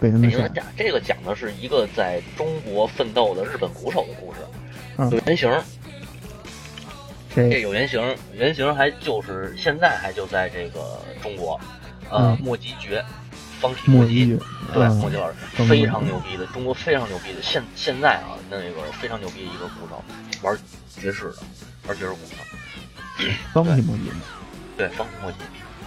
[0.00, 4.40] 北京的夏，这个讲的是一个在中国奋斗的日本鼓手的故事，
[5.10, 5.50] 有原型。
[7.36, 11.60] 这有原型，原型还就是现在还就在这个中国，
[12.08, 13.04] 呃，莫吉爵，
[13.58, 14.38] 方体莫吉，
[14.72, 15.34] 对，莫吉老师
[15.68, 20.00] 非常牛逼的，中国非常牛逼的，现现在啊，那个非常牛逼的一个鼓手，
[20.42, 20.56] 玩
[20.96, 21.38] 爵士的，
[21.88, 22.18] 玩爵士鼓
[23.18, 24.02] 的，方体莫吉。
[24.76, 25.38] 对，方莫吉，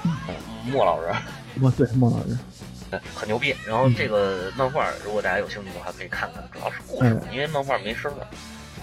[0.04, 0.36] 嗯，
[0.72, 1.14] 莫老师，
[1.60, 2.38] 莫对莫老师，
[2.90, 3.56] 对，很牛逼。
[3.66, 8.28] 然后这个漫画，如果大家有兴趣的话，可以看看，主要是故事，因为漫画没声的。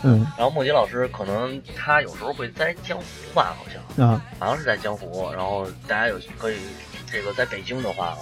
[0.03, 0.27] 嗯。
[0.37, 5.31] 然后莫吉老师可能他有时候会在江湖吧，好像啊，好像是在江湖。
[5.33, 6.59] 然后大家有可以
[7.11, 8.19] 这个在北京的话啊，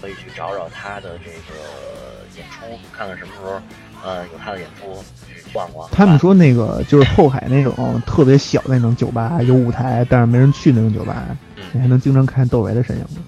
[0.00, 3.60] 可以去找找他的这个演出，看看什么时候
[4.04, 5.04] 呃有他的演出。
[5.50, 5.88] 逛逛。
[5.90, 11.24] 他们说那个就是后海那种特别小那种酒吧，有舞台，但是没人去那种酒吧，
[11.72, 13.22] 你还能经常看窦唯的身影吗？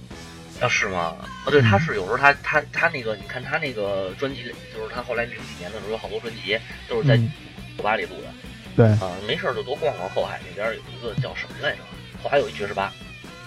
[0.61, 1.17] 啊，是吗？
[1.17, 6.59] 啊，对，他是有时候他他他那个，你看他那个专辑，就是他后来零几年的时候有好多专辑
[6.91, 8.29] 都是在酒吧里录的。
[8.77, 11.79] 对啊，没事就多逛逛后海那边有一个叫什么来着？
[12.23, 12.93] 后海有一爵士吧，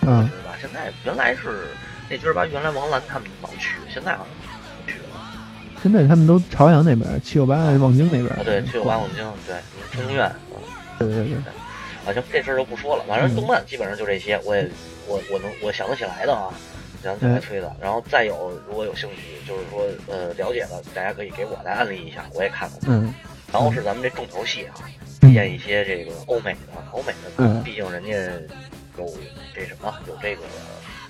[0.01, 0.55] 嗯，爵士吧。
[0.59, 1.67] 现在原来是
[2.09, 4.52] 那爵士吧，原来王兰他们老去，现在好像。
[5.83, 8.29] 现在他们都朝阳那边，七九八望京那边。
[8.29, 9.53] 啊，对，七九八望京，对，
[9.91, 10.31] 天通苑。
[10.97, 11.35] 对对对。
[12.05, 13.03] 啊，行，这事儿就不说了。
[13.05, 14.65] 反正动漫基本上就这些，我也
[15.07, 16.53] 我我能我想得起来的啊，
[17.03, 17.69] 想得起来推的。
[17.81, 22.79] 然后再有，如果有兴趣，就是说呃了解的，大家可以给我来安利一下，我也看看。
[22.87, 23.13] 嗯。
[23.51, 24.73] 然后是咱们这重头戏啊，
[25.19, 28.09] 推荐一些这个欧美的，欧美的，毕竟人家
[28.97, 29.05] 有
[29.53, 30.43] 这什么，有这个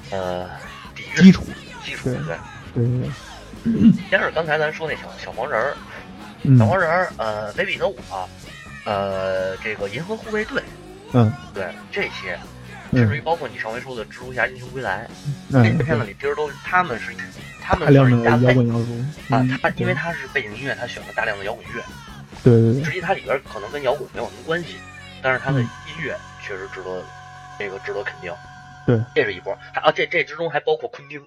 [0.09, 0.49] 呃
[0.95, 1.43] 底蕴基础
[1.86, 2.15] 基础，对
[2.84, 3.09] 对对。
[4.09, 5.76] 先是刚才咱说那小小黄人儿，
[6.57, 7.97] 小黄人儿，呃，北比特五，
[8.86, 10.61] 呃，这个银河护卫队，
[11.14, 12.38] 嗯，对，这些，
[12.91, 15.09] 甚至于包括你上回说的蜘蛛侠英雄归来，
[15.51, 17.14] 这些片子里其实都他们是
[17.61, 18.70] 他们是一大摇滚
[19.30, 21.82] 啊，他因为他是背景音乐，他选了大量的摇滚乐，
[22.43, 24.76] 对对对，实际它里边可能跟摇滚没有什么关系，
[25.22, 25.68] 但是它的音
[26.03, 26.14] 乐
[26.45, 27.01] 确实值得
[27.57, 28.34] 这个值得肯定，
[28.86, 31.22] 对，这是一波，还啊这这之中还包括昆汀。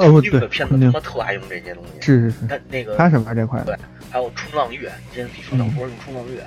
[0.00, 2.00] 哦，对，片子他妈特爱用这些东西。
[2.00, 3.62] 是是是，他那个他是玩这块。
[3.64, 3.76] 对，
[4.10, 6.42] 还有冲浪乐，之前比说小说用冲浪乐，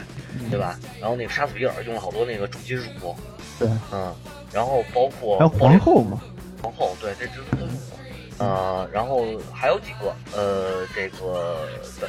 [0.49, 0.79] 对吧？
[0.99, 3.15] 然后那个杀死比尔用了好多那个重金属。
[3.59, 4.13] 对，嗯，
[4.51, 6.19] 然后包括还有皇后嘛，
[6.61, 7.99] 皇后，对，这这都用过。
[8.39, 11.67] 呃，然后还有几个，呃，这个《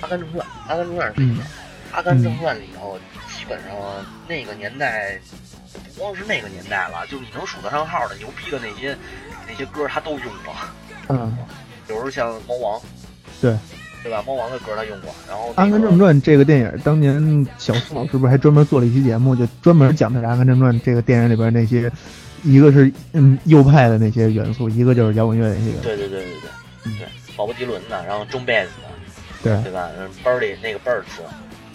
[0.00, 1.42] 阿甘正传》，《阿甘正传》是一个？
[1.90, 2.96] 《阿甘正传》里头
[3.28, 3.72] 基本上
[4.28, 5.18] 那个年代，
[5.72, 8.96] 不光是那个年代了，就你能数得上号的牛逼的那些
[9.48, 10.54] 那些歌，他都用过。
[11.08, 11.36] 嗯，
[11.86, 12.80] 比如像猫王，
[13.40, 13.56] 对，
[14.02, 14.22] 对吧？
[14.26, 15.14] 猫王的歌他用过。
[15.28, 21.90] 然后《阿甘正传》这个电影，当年小宋老师不是还专门做了一期节目，就专门讲的《阿甘正传》这个电影里边那些，
[22.42, 25.72] 一个是嗯右派的那些元素，一个就是摇滚乐那些。
[25.82, 26.32] 对对对对
[26.84, 28.88] 对，对，鲍勃迪伦的，然后中贝斯的，
[29.42, 29.90] 对对吧？
[29.98, 31.04] 嗯，Birdy 那个 Birds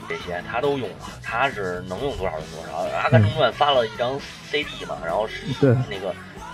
[0.07, 2.83] 这些他都用了，他是能用多少用多少。
[2.95, 4.19] 《阿甘正传》发了一张
[4.49, 6.13] CD 嘛，然后是那个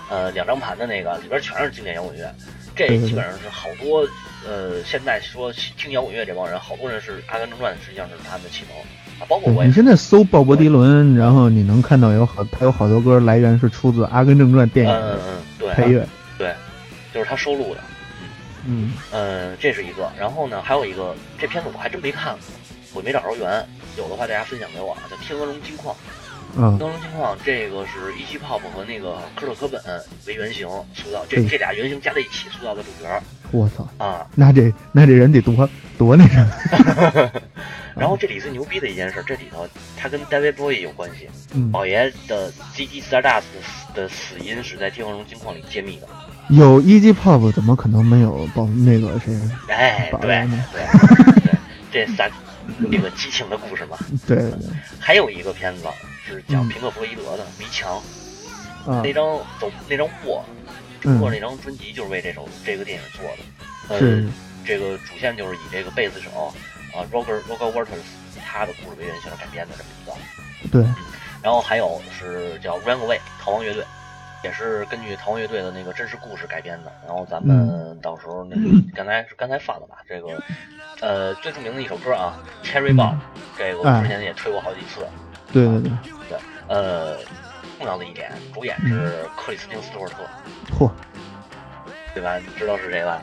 [0.09, 2.29] 呃两张盘的那个里边全是经典摇滚乐。
[2.75, 4.07] 这基本上是好多，
[4.45, 8.77] 呃，现在说听摇滚乐这帮人，好多人是《阿甘正传》，实际上是他们的启蒙
[9.19, 9.25] 啊。
[9.27, 16.05] 包括我，你现在搜鲍勃迪伦，然后你能看到有好，他有好多歌来源是出自《阿甘正传》电影嗯嗯，对，配乐，
[16.37, 16.53] 对，
[17.13, 17.81] 就是他收录的。
[18.67, 20.11] 嗯嗯，这是一个。
[20.19, 22.41] 然后呢，还有一个，这片子我还真没看过，
[22.93, 23.65] 我没找着源，
[23.97, 25.95] 有的话大家分享给我啊，叫《天鹅绒金矿》。
[26.57, 29.81] 嗯，当时情况，这个是伊基泡泡和那个科特·科本
[30.25, 33.23] 为原型塑造，这这俩原型加在一起塑造的主角。
[33.51, 34.25] 我操啊！
[34.35, 36.45] 那这那这人得多多那啥。
[37.95, 41.29] 然后这里最牛逼的一件事，这里头他跟 David Bowie 有关系。
[41.53, 43.43] 嗯，宝爷的 ZZ Stardust
[43.93, 46.07] 的死因是在《天王龙金矿》里揭秘的。
[46.49, 47.11] 有 E.G.
[47.13, 49.33] Pop 怎么可能没有宝那个谁？
[49.67, 50.59] 哎，对对
[51.41, 52.29] 对，这三
[52.77, 53.97] 那个激情的故事嘛。
[54.27, 54.51] 对对。
[54.99, 55.85] 还有一个片子
[56.25, 58.01] 是讲平克·弗洛伊德的《迷墙》，
[59.03, 60.43] 那张走那张货，
[61.01, 63.99] 整个那张专辑就是为这首这个电影做的。
[63.99, 64.27] 是。
[64.65, 68.01] 这个主线就是以这个贝斯手啊，Roger Roger Waters
[68.43, 70.71] 他的故事为原型改编的这么一个。
[70.71, 70.83] 对。
[71.43, 73.85] 然后还有是叫 Runaway 逃亡乐队。
[74.43, 80.39] 也是根据逃亡乐队的那个真实故事改编的，然后咱们到时候那个刚才是刚才放的吧，这个
[81.01, 83.17] 呃最著名的一首歌啊，Cherry Bomb，
[83.57, 85.07] 这个我之前也推过好几次。
[85.51, 85.91] 对对对
[86.29, 86.37] 对，
[86.67, 87.17] 呃，
[87.77, 90.15] 重要的一点，主演是克里斯汀·斯图尔特。
[90.77, 90.91] 嚯，
[92.13, 92.37] 对吧？
[92.37, 93.21] 你知道是谁吧？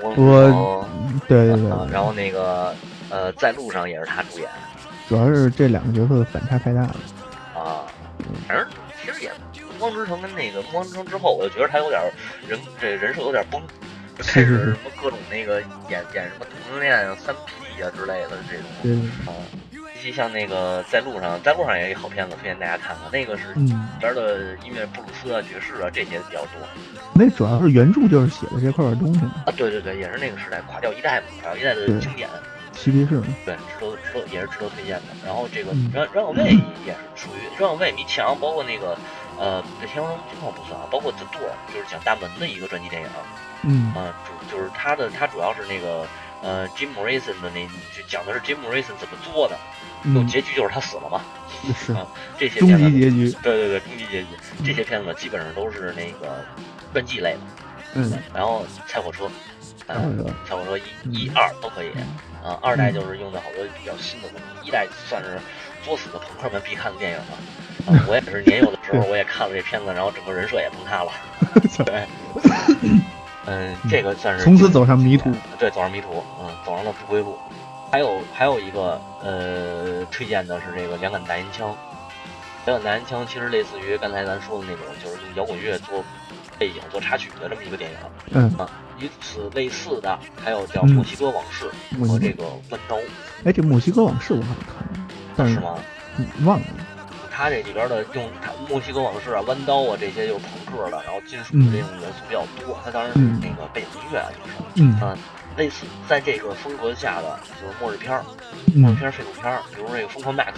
[0.00, 0.88] 我，
[1.28, 1.92] 对对对。
[1.92, 2.74] 然后那个
[3.10, 4.48] 呃，在路上也是他主演。
[5.08, 6.96] 主要是这两个角色的反差太大了。
[7.54, 7.86] 啊，
[8.48, 8.66] 反正
[9.02, 9.30] 其实也。
[9.76, 12.00] 光之城跟那个光之城之后，我就觉得他有点
[12.48, 13.60] 人这人设有点崩，
[14.16, 15.60] 就开始什么各种那个
[15.90, 18.56] 演演什么同性恋啊、三 P 啊之类的这
[18.94, 19.34] 种啊。
[20.12, 23.10] 像那个在路上，在路上也有好片子，推荐大家看看。
[23.12, 26.60] 那个是里边的音乐布鲁斯啊、爵士啊这些比较多。
[27.14, 32.28] 那主要是原著就是写的这块东西啊，对对对，也是那个时代垮掉一代嘛，垮掉一代的经典。
[32.74, 35.14] 嬉皮士，对，值得值得也是值得推荐的。
[35.24, 36.50] 然后这个让让位
[36.84, 38.98] 也是属于让位迷墙，包括那个
[39.38, 43.08] 呃，这天王金矿不算啊，包括 The Door 就是讲大门的一个传记电影。
[43.62, 46.04] 嗯，啊，主就是他的他主要是那个
[46.42, 47.64] 呃 Jim Morrison 的那
[47.96, 49.56] 就讲的是 Jim Morrison 怎么做的，
[50.12, 51.20] 有结局就是他死了嘛。
[51.74, 52.06] 是啊，
[52.38, 53.30] 这些终极结局。
[53.42, 54.28] 对对对，终极结局。
[54.64, 56.44] 这些片子基本上都是那个
[56.92, 57.38] 传记类的。
[57.94, 59.30] 嗯，然后拆火车。
[59.86, 61.90] 嗯，菜火车一、一、二都可以
[62.42, 62.58] 啊。
[62.62, 65.38] 二代就是用的好多比较新的东西，一代算是
[65.84, 67.24] 作死的朋克们必看的电影了。
[67.86, 71.12] 啊我也是年幼的时候， 我也看了这片子，然后整个人设也崩塌了。
[71.84, 72.06] 对，
[73.46, 75.30] 嗯，这个算是从此走上迷途。
[75.58, 77.38] 对，走上迷途，嗯，走上了不归路。
[77.94, 81.72] 还有还有一个呃，推荐的是这个两杆大烟枪。
[82.66, 86.02] 两杆大烟枪其实类似于刚才咱说的那种，就是用摇滚乐做
[86.58, 87.96] 背景、做插曲的这么一个电影。
[88.32, 88.68] 嗯啊。
[88.98, 91.70] 与此类似的，还有叫《墨西哥往事》
[92.08, 92.96] 和这个《弯刀》。
[93.44, 95.78] 哎，这《墨西哥往事》我好像看过，但是吗？
[96.44, 96.66] 忘了。
[97.30, 102.76] 他这里边的用他《墨西哥往事》啊、《弯刀》啊这些就是朋克的，然后金属的这种元素比较多。
[102.84, 105.16] 它当然是那个背景音乐啊，就是嗯，
[105.56, 108.24] 类似在这个风格下的就是末日片儿、
[108.74, 110.52] 末日片、废土片儿，比如这个《疯狂 Max》，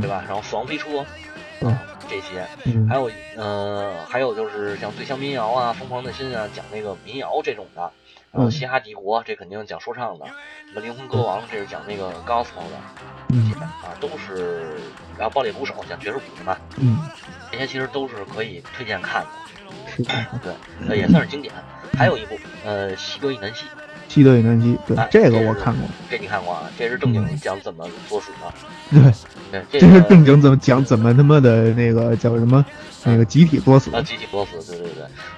[0.00, 0.24] 对吧？
[0.26, 0.88] 然后《死亡飞车》。
[1.64, 1.78] 嗯，
[2.08, 2.44] 这些，
[2.88, 7.92] 还有，呃，还有就是像最乡民谣啊，疯狂的心啊，讲那个民谣这种的，
[8.32, 12.80] 然后嘻哈帝国，这肯定讲说唱的，什么灵魂歌王，这是讲那个 gospel 的，
[13.28, 14.76] 嗯，啊，都是，
[15.16, 16.98] 然后暴力鼓手讲爵士鼓的嘛，嗯，
[17.52, 19.24] 这些其实都是可以推荐看
[20.42, 20.56] 的，
[20.88, 21.54] 对，也算是经典。
[21.96, 23.66] 还有一部，呃，西德与南希。
[24.12, 26.68] 西德与南希，对，这个我看过，这你看过啊？
[26.76, 28.30] 这是正经讲怎么作死
[28.92, 29.10] 的，
[29.50, 32.62] 对， 这是正经怎么讲怎么他妈的那个叫什么？
[33.04, 33.90] 那个集体作死。
[33.90, 34.02] 啊？
[34.02, 34.88] 集体作死，对对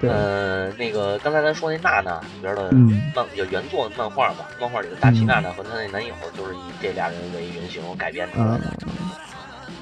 [0.00, 2.72] 对，呃，那个刚才咱说那娜娜里边的
[3.14, 8.60] 漫叫原作漫画吧，漫画里的大齐娜娜和她那男友就是以这俩人为原型改编的。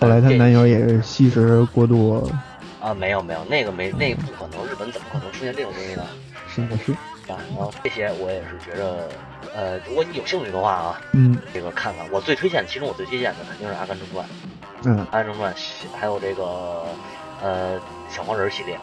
[0.00, 2.30] 后来她男友也是吸食过度。
[2.78, 2.92] 啊？
[2.92, 6.04] 没有没有，那个没那个不可能，日本怎么可能出现这种东西呢？
[6.54, 6.94] 是的是。
[7.28, 9.08] 啊，然后这些我也是觉着，
[9.54, 12.04] 呃，如果你有兴趣的话啊，嗯，这个看看。
[12.10, 14.26] 我最推荐，其中我最推荐的肯定是《阿甘正传》，
[14.84, 15.54] 嗯，《阿甘正传》
[15.96, 16.84] 还有这个
[17.40, 18.78] 呃小黄人系列，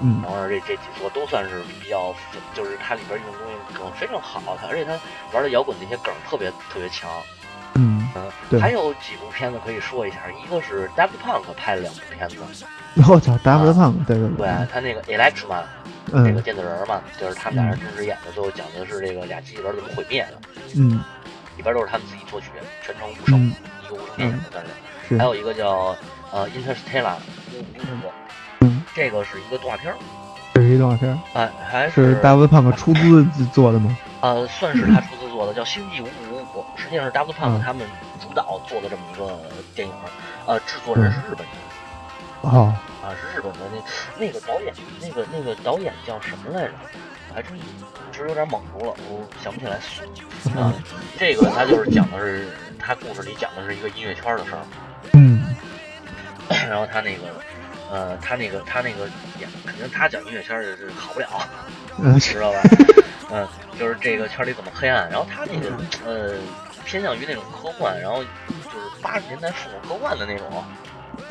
[0.00, 2.14] 嗯，小黄人这这几作都算是比较，
[2.54, 4.98] 就是它里边用东西梗非常好，它而且它
[5.32, 7.10] 玩的摇滚那些梗特别特别强，
[8.14, 12.36] 嗯嗯，还有几部片子可以说一下，一个是 Daft Punk 拍了两部片子，
[13.08, 15.62] 我操，Daft Punk 对对对，他那个 Electra。
[16.14, 20.48] 那个电子人嘛，就是他们俩人真实演的，最后讲的是这个俩机器人怎么毁灭的。
[20.76, 21.00] 嗯，
[21.56, 22.48] 里边都是他们自己作曲，
[22.84, 23.54] 全程无声，
[23.84, 24.62] 一个无声电影算
[25.08, 25.16] 是。
[25.16, 25.96] 还有一个叫
[26.32, 27.14] 呃 Interstellar，
[28.60, 29.94] 嗯，这个是一个动画片。
[30.54, 31.18] 这是一动画片。
[31.34, 33.96] 哎，还是大卫胖哥出资做的吗？
[34.20, 35.21] 呃，算是他出资
[35.52, 37.86] 叫《星际五五五》，实际上是大卫胖子他们
[38.20, 39.38] 主导做的这么一个
[39.74, 39.94] 电影。
[40.46, 41.48] 呃，制作人是日本人。
[42.42, 42.74] 哦。
[43.02, 46.72] 啊，是日本的那那个导演，那个那个导演叫什么来着？
[47.30, 47.62] 我还真一
[48.12, 49.80] 直有点懵住了，我想不起来。
[50.60, 50.72] 啊，
[51.18, 54.62] 这个他就是讲的是他故事里讲的是一个音乐圈的事儿。
[55.14, 55.42] 嗯。
[56.68, 57.22] 然后他那个，
[57.92, 59.06] 呃，他那个他那个
[59.38, 61.28] 也肯定他讲音乐圈儿是好不了，
[61.98, 62.62] 嗯知道吧？
[63.30, 63.46] 嗯，
[63.78, 65.70] 就是这个圈里怎么黑暗，然后他那个
[66.06, 66.34] 呃
[66.86, 70.64] 偏向于那种科幻，然后就是八十年代复古科幻的那种，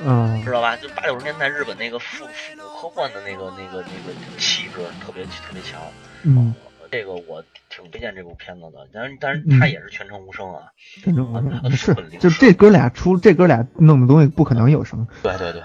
[0.05, 0.78] 嗯，知道吧？
[0.78, 5.82] 就八九十年代日本那个复复古科幻的那个那个那个气质特别特别强，
[6.22, 6.53] 嗯。
[6.91, 10.64] 这个我挺推荐这部片子的，但是但是他也是全程无声啊，
[11.01, 15.64] 全程无声是，就这哥俩出这哥俩弄的东西不可能有声，对对对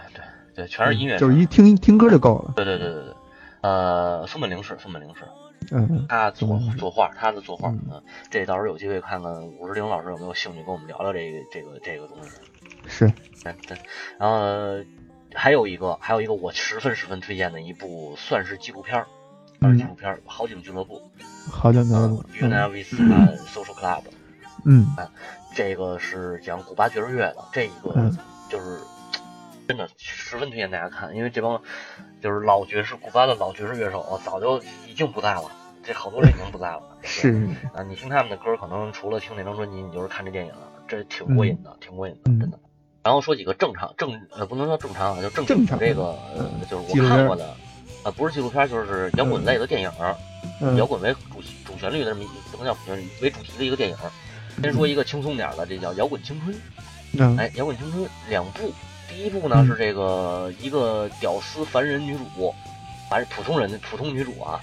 [0.56, 3.14] 对对，全是音乐，就是一听听歌就够了，对对对对对，
[3.60, 5.22] 呃，松本零士，松本零士，
[5.70, 12.30] 嗯，他作作画，他的作画，嗯，这到时候有机会看看武志玲老师有没有兴趣跟我们聊聊这个这个这个东西，
[12.86, 13.12] 是，
[13.44, 13.76] 对对，
[14.18, 14.84] 然后
[15.34, 19.06] 还有一个还有一个我十分十分推荐的一部算是纪录片儿。
[19.58, 21.00] 纪录片儿《好景俱乐部》，
[21.50, 24.02] 好景俱乐部，Universal Social Club，
[24.66, 24.86] 嗯，
[25.54, 27.94] 这个是讲古巴爵士乐的，这一个
[28.50, 28.78] 就是
[29.66, 31.60] 真的十分推荐大家看，因为这帮
[32.22, 35.50] 就是老爵士，古巴的老爵士乐手早就已经不在了，
[35.84, 36.82] 这好多人已经不在了。
[37.02, 40.52] 是啊，你听他们的歌，可能除了听那张专辑，你就是看这电影，
[40.86, 42.58] 这挺过瘾的，挺过瘾的，真的。
[43.02, 47.46] 然后说几个正常正呃，不能说正常啊，就正常这个呃，就是我看过的。
[48.02, 49.90] 啊，不是纪录片，就是摇滚类的电影，
[50.76, 52.76] 摇滚为主主旋律的这么一不能叫
[53.20, 53.96] 为主题的一个电影。
[54.62, 56.56] 先说一个轻松点的，这叫《摇滚青春》。
[57.38, 58.72] 哎，《摇滚青春》两部，
[59.16, 62.54] 第一部呢是这个一个屌丝凡人女主，
[63.08, 64.60] 还是普通人普通女主啊，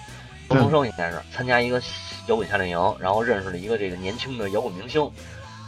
[0.48, 1.82] 高中生应该是参加一个
[2.28, 5.10] 摇滚夏令营，然后认识了一个这个年轻的摇滚明星，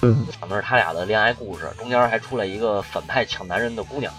[0.04, 0.28] 嗯。
[0.40, 4.14] 讲的是他俩的恋爱故事，中间还出来一个反派抢男人的姑娘。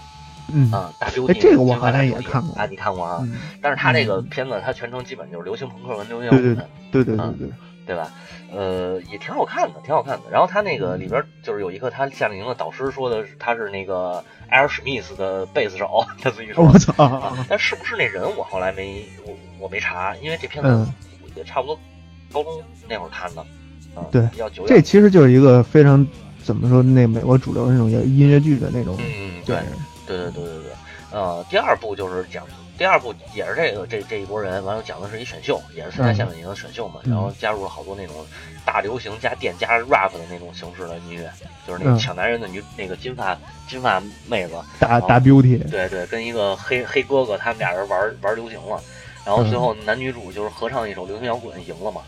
[0.51, 0.69] 嗯。
[0.69, 2.53] 啊，大哎，这个我好像也看过。
[2.57, 3.25] 啊，你看过啊？
[3.61, 6.43] 但是他这个片子，他全程基本就是流行朋克跟流行摇滚，
[6.91, 7.49] 对对对对对，对
[7.95, 8.11] 吧？
[8.51, 10.23] 呃，也挺好看的，挺好看的。
[10.31, 16.65] 然后他那个里边就是有一个他夏令营的导师说的，他是那个艾尔史密斯的贝斯手， 他自己说。
[16.65, 17.35] 我操！
[17.49, 20.87] 但是不是那人，我后来没我我没查，因为这片子
[21.35, 21.79] 也差不多
[22.31, 23.45] 高中那会儿看的，
[24.11, 24.67] 对，比较久远。
[24.67, 26.05] 这其实就是一个非常
[26.43, 29.57] 怎么说，那美国主流那种音乐剧的那种，嗯，对。
[30.07, 30.71] 对对对对对，
[31.11, 32.45] 呃，第二部就是讲，
[32.77, 38.15] 第二部也是这个这这一波人，完了讲的是一选秀，也是参加夏令营的选秀嘛，然后加入了好多那种
[38.63, 41.31] 大流行加电加 rap 的那种形式的音乐，
[41.65, 43.35] 就是那个抢男人的女那个金发
[43.67, 48.79] 金发妹子，大大 beauty，对对，跟一个黑黑哥哥他们俩人玩玩流行了，
[49.25, 52.01] 然后最后男女主就是合唱一首流行摇滚赢了嘛，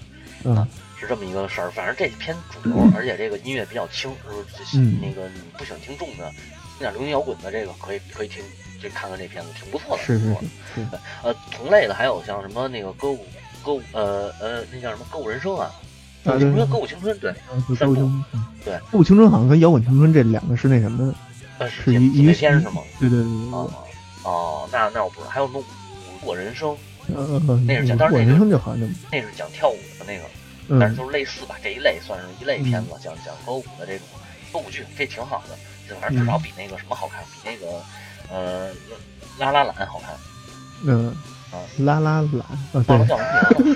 [0.43, 0.67] 嗯，
[0.99, 4.11] 是这么一个事儿，反正这偏主流，而且这个音乐比较轻，
[4.55, 6.31] 就是那个你不喜欢听重的。
[6.77, 8.41] 点流行摇滚的这个可以可以听，
[8.79, 10.03] 去看看这片子，挺不错的。
[10.03, 10.33] 是是
[10.75, 10.87] 是。
[11.23, 13.25] 呃，同类的还有像什么那个歌舞
[13.63, 15.71] 歌舞呃呃那叫什么歌舞人生啊？
[16.23, 17.33] 歌舞青春，歌舞青春对。
[17.77, 18.11] 三部。
[18.63, 18.77] 对。
[18.91, 21.13] 歌舞青春好像跟摇滚青春这两个是那什么？
[21.59, 22.81] 呃，是一一个片是吗？
[22.99, 23.31] 对对对。
[23.51, 23.71] 哦
[24.23, 25.29] 哦，那那我不知道。
[25.29, 26.75] 还有什么舞过人生？
[27.15, 34.07] 呃那是讲，当然那人生就好像那是讲跳舞的那个，但是就是类似吧，这一类算是一类片子，讲讲歌舞的这种
[34.53, 35.57] 歌舞剧，这挺好的。
[35.99, 37.81] 反正至少比那个什么好看，比那个
[38.31, 38.69] 呃
[39.37, 40.11] 拉拉懒好看。
[40.85, 41.13] 嗯
[41.51, 42.41] 啊，拉拉懒
[42.73, 43.75] 啊，忘了叫什么名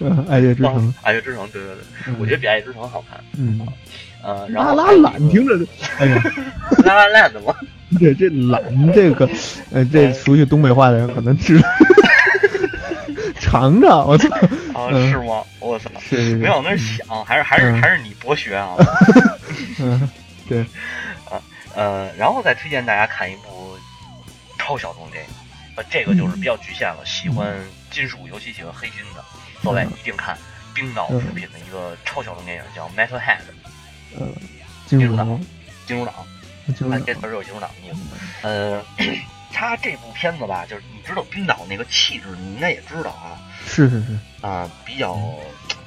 [0.00, 0.24] 了。
[0.28, 1.74] 爱乐之城，爱乐之城，对对
[2.04, 3.18] 对，我觉得比爱乐之城好看。
[3.36, 3.60] 嗯，
[4.22, 5.58] 呃，拉拉懒听着，
[5.98, 6.22] 哎呀，
[6.84, 7.54] 拉拉懒的吗？
[8.00, 8.60] 对，这懒
[8.92, 9.28] 这个，
[9.72, 11.68] 呃，这熟悉东北话的人可能知道。
[13.38, 14.28] 尝尝，我操！
[14.74, 15.42] 啊，是吗？
[15.60, 15.90] 我操！
[16.00, 18.74] 是没往那想，还是还是还是你博学啊？
[19.80, 20.08] 嗯。
[20.48, 20.66] 对，啊
[21.76, 23.76] 呃，然后再推荐大家看一部
[24.58, 25.30] 超小众电影，
[25.76, 27.04] 呃，这个就是比较局限了。
[27.04, 27.54] 喜欢
[27.90, 29.22] 金属，尤其喜欢黑金的，
[29.62, 30.36] 各位一定看
[30.74, 33.38] 冰岛出品的一个超小众电影，叫《Metal Head》。
[34.18, 34.26] 呃，
[34.86, 35.38] 金属党，
[35.86, 36.14] 金属党，
[36.90, 38.00] 看这词儿有金属党的意思。
[38.40, 38.82] 呃，
[39.52, 43.36] 他这部片子吧，就是你知道冰岛那个气质，你应该也知道啊。
[43.66, 44.18] 是是是。
[44.40, 45.14] 啊，比较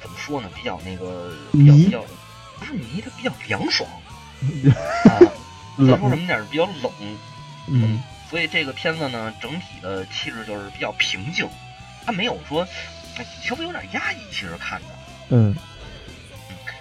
[0.00, 0.48] 怎么说呢？
[0.54, 2.04] 比较那个，比较比较
[2.60, 3.90] 不是迷，它比较凉爽。
[5.04, 5.18] 啊，
[5.86, 6.92] 咱说什么点比较冷，
[7.68, 11.48] 嗯，所以这个片子呢，整体的气质就是比较平静，
[12.04, 12.66] 它没有说
[13.42, 14.88] 稍微有点压抑，其实看的，
[15.30, 15.54] 嗯，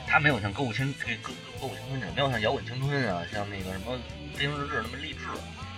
[0.08, 3.98] 它没有像歌舞青这歌歌舞青春这没有像摇滚青春啊，像那个什么
[4.36, 5.20] 飞行日志那么励志，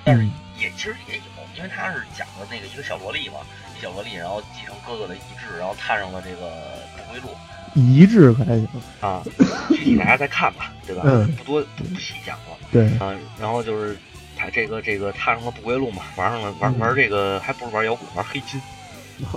[0.04, 0.26] 但是
[0.58, 1.24] 也其实也有，
[1.56, 3.40] 因为它是讲的那个一个小萝莉嘛，
[3.78, 7.36] 一小萝莉，然后继承哥哥的遗志，然后踏上了这个不归路。
[7.76, 8.68] 一致还行
[9.00, 9.24] 啊，
[9.70, 11.04] 具体大家再看吧，对吧？
[11.06, 12.58] 嗯，不多不细讲了。
[12.72, 13.98] 对啊，然后就是
[14.38, 18.60] 他这个这个踏上了不归路嘛，玩上了玩玩这个，还不如玩摇滚，玩黑金。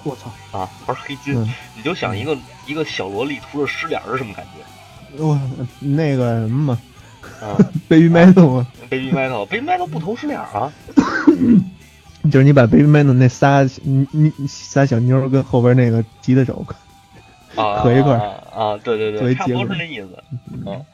[0.03, 1.35] 我操啊，玩黑金，
[1.76, 5.22] 你就想一个一个小萝莉涂着湿脸是什么感觉？
[5.22, 5.39] 我
[5.78, 6.80] 那个什么嘛，
[7.41, 7.55] 啊，
[7.89, 10.72] Baby Metal 啊？Baby Metal，Baby Metal 不涂湿脸啊。
[12.32, 16.64] 就是你把 Baby Metal 那仨你你仨小妞跟后边那个吉他手
[17.55, 20.09] 合一块啊，对对对，差不多是那意思。
[20.66, 20.84] 嗯，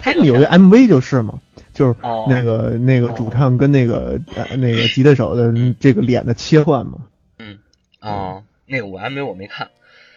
[0.00, 1.40] 他们有个 MV 就是嘛，
[1.72, 1.96] 就是
[2.28, 6.98] 那个那个主唱跟那个呃那个吉他手的这个脸的切换嘛。
[7.38, 7.58] 嗯
[8.00, 9.68] 啊，那个我 MV 我没看。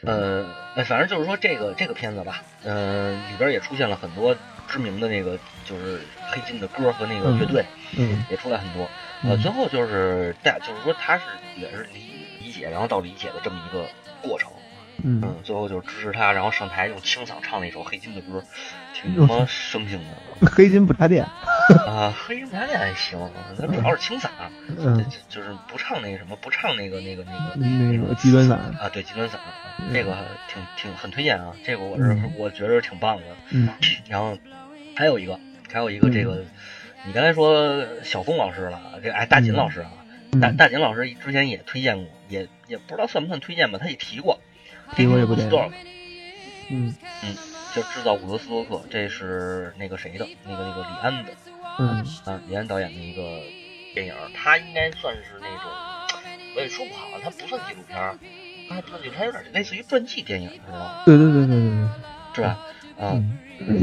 [0.01, 0.45] 呃，
[0.85, 4.33] 反正就是说这个这个片子吧，呃，里边也出现了很多
[4.67, 7.65] 知名的那个就是黑金的歌和那个乐队，
[7.97, 8.89] 嗯，也出来很多。
[9.25, 11.23] 呃，最后就是大，就是说他是
[11.59, 11.99] 也是理
[12.39, 13.85] 理解，然后到理解的这么一个
[14.21, 14.49] 过程。
[15.03, 18.43] 嗯，最后就是支持他，然后上台用清嗓唱了一首黑金的歌，
[18.93, 20.47] 挺他妈生性的。
[20.51, 21.25] 黑金不插电。
[21.85, 23.19] 啊，黑金不插电还行，
[23.57, 24.29] 他主要是清嗓，
[24.77, 28.53] 嗯，就是不唱那个什么，不唱那个那个那个那个极端嗓。
[28.53, 29.33] 啊，对极端嗓，
[29.93, 30.15] 这个
[30.47, 33.23] 挺挺很推荐啊，这个我是我觉得挺棒的。
[33.51, 33.69] 嗯，
[34.07, 34.37] 然后
[34.95, 35.39] 还有一个，
[35.71, 36.43] 还有一个这个，
[37.05, 39.91] 你刚才说小峰老师了，这哎大锦老师啊，
[40.41, 44.39] 大大锦老师之前也推荐过，也也不知道算不算推荐吧，他也提过。
[44.95, 45.45] 这个也不对。
[46.71, 47.35] 嗯嗯，
[47.73, 50.27] 就制造伍德斯托克，这是那个谁的？
[50.45, 51.31] 那个那个李安的。
[51.79, 53.41] 嗯啊，李安导演的一个
[53.95, 55.71] 电影，他应该算是那种，
[56.55, 58.17] 我也说不好，他不算纪录片儿，
[58.67, 60.91] 他还不算纪录片，有点类似于传记电影，知道吗？
[61.05, 61.87] 对对对对对
[62.35, 62.59] 对，是吧？
[62.99, 63.23] 啊，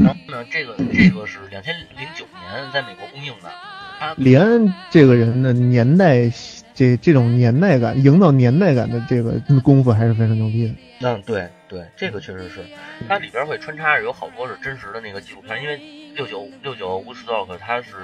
[0.03, 3.51] 然后呢，这个这个是两千零九年在美国公映的。
[3.99, 6.29] 他李安这个人的年代，
[6.77, 10.75] 这这种年代感，营造年代感的这个功夫还是非常牛逼的。
[11.01, 12.63] 嗯，对对，这个确实是，
[13.09, 15.81] 它里边会穿插着有好多是真实的那个纪录片，因为
[16.13, 17.95] 六九六九 Woodstock 它是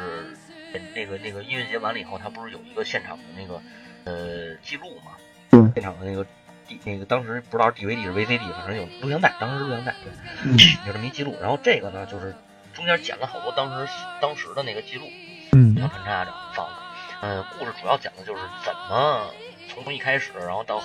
[0.96, 3.62] 那个那个音乐节完了以后，它不是有一个现场的那个
[4.06, 5.12] 呃记录嘛？
[5.52, 6.26] 嗯，现场的那个
[6.68, 10.12] D 那个当时不知道 DVD 是 VCD，反正有录像带，当时是录像带，对，
[10.88, 11.36] 有这么一记录。
[11.40, 12.34] 然后这个呢，就是
[12.74, 15.06] 中间剪了好多当时当时的那个记录，
[15.52, 16.83] 嗯，然后穿插着放的。
[17.24, 19.30] 嗯，故事主要讲的就是怎么。
[19.70, 20.82] 从一开始，然后到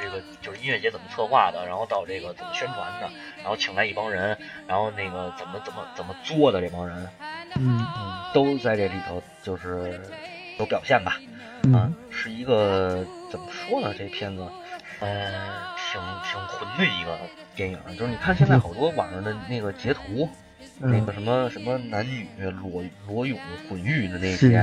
[0.00, 3.10] 这个就是音乐节怎么策划的，然后到这个怎么宣传的，
[3.40, 4.38] 然后请来一帮人，
[4.68, 7.08] 然后那个怎么怎么怎么作的这帮人，
[7.56, 10.00] 嗯嗯，都在这里头就是
[10.60, 11.20] 有表现吧，
[11.74, 13.92] 啊，是一个怎么说呢？
[13.98, 14.48] 这片子，
[15.00, 15.32] 呃，
[15.76, 17.18] 挺挺混的一个
[17.56, 20.30] 电影，就是你看现在好多网上的那个截图。
[20.78, 22.26] 那个什么什么男女
[22.62, 23.38] 裸裸泳
[23.68, 24.56] 混浴的那些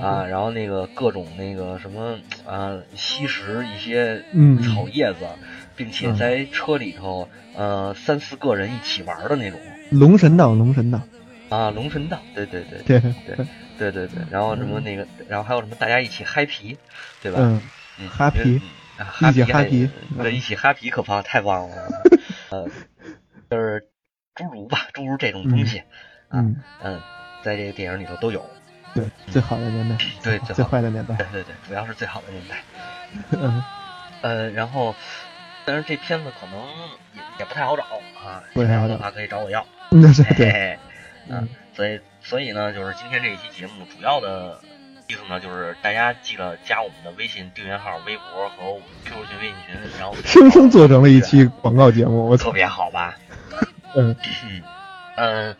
[0.00, 4.22] 啊，然后那个各种那个什么啊，吸食一些
[4.62, 5.26] 草叶子，
[5.74, 9.58] 并且在车里头呃三四个人一起玩的那种。
[9.90, 11.00] 龙神道，龙神道
[11.48, 13.46] 啊，龙神道，对对对对对
[13.78, 14.22] 对对对。
[14.30, 16.76] 然后什么那个，然后还有什么大家一起嗨皮，
[17.22, 17.38] 对吧？
[17.40, 18.60] 嗯，哈皮，
[19.20, 19.88] 一起哈皮，
[20.20, 21.76] 对，一起哈皮可怕，太棒了。
[22.50, 22.68] 呃，
[23.50, 23.86] 就是。
[24.36, 25.82] 诸如吧，诸如这种东西，
[26.30, 27.00] 嗯嗯，
[27.42, 28.44] 在这个电影里头都有。
[28.94, 32.56] 对，最好的年代，对，最坏的年代，对对对，主要是最好的年代。
[33.32, 33.62] 嗯，
[34.22, 34.94] 呃，然后，
[35.66, 36.58] 但是这片子可能
[37.14, 37.82] 也也不太好找
[38.24, 39.66] 啊，不太好找的话可以找我要。
[39.90, 40.78] 那是对，
[41.28, 44.60] 嗯，所以所以呢，就是今天这一期节目主要的
[45.08, 53.14] 意思呢，就是大家记得加我们的微信订阅号、微博和我们 QQ 群、微信群，然后生生做成了一期广告节目，我特别好吧。
[53.96, 54.16] 嗯。
[55.16, 55.56] 嗯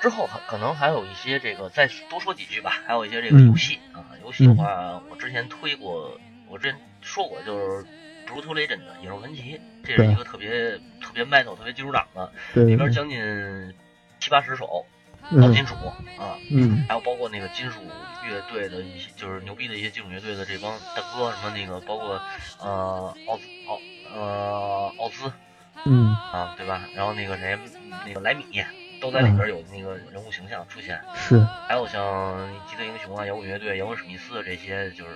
[0.00, 7.82] 之后可能还有一些这个再多说几句吧，还有一些这个游戏啊，游戏的话，我之前推过，我之前说过，就是
[8.28, 12.30] 《Brutal Legend》的《野兽传奇》，这是一个特别特别 metal、特别金属党的，
[12.66, 13.74] 里边将近
[14.20, 14.84] 七八十首
[15.30, 15.74] 老金属
[16.18, 17.80] 啊，嗯，还有包括那个金属
[18.28, 22.20] 乐队的一些，就是牛逼的一些金属乐队的这帮大哥，什么那个包括
[22.60, 23.80] 呃奥兹奥
[24.14, 25.32] 呃奥兹。
[25.84, 26.88] 嗯啊，对吧？
[26.94, 27.58] 然后那个谁，
[28.06, 28.44] 那个莱米
[29.00, 30.98] 都在里边有那个人物形象出现。
[31.14, 32.36] 是，还有像
[32.68, 35.10] 机动英雄啊、摇滚乐队、摇滚史密斯这些，就是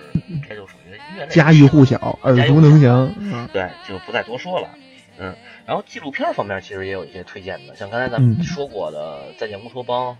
[0.47, 1.31] 这就属于音乐类。
[1.31, 3.11] 家喻户晓，耳熟能详。
[3.51, 4.69] 对，就不再多说了。
[5.17, 5.35] 嗯，
[5.65, 10.15] 然后纪录片方面其实也有一些推荐的，像刚才咱们说过的《再见乌托邦》，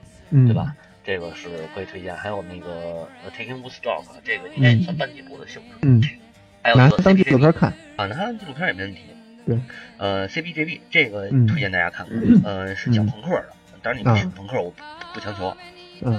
[0.48, 0.74] 对吧？
[1.06, 2.16] 这个是可以推荐。
[2.16, 5.78] 还有那个《Taking Woodstock》，这个应该也算半季度的性质。
[5.84, 6.02] 嗯，
[6.62, 9.02] 还有拿当纪录片看啊，拿当纪录片也没问题。
[9.50, 9.60] 对，
[9.98, 12.06] 呃，CBGB 这个推荐大家看，
[12.44, 13.46] 呃，是讲朋克的，
[13.82, 14.74] 当然你不听朋克，我
[15.14, 15.56] 不强求。
[16.02, 16.18] 嗯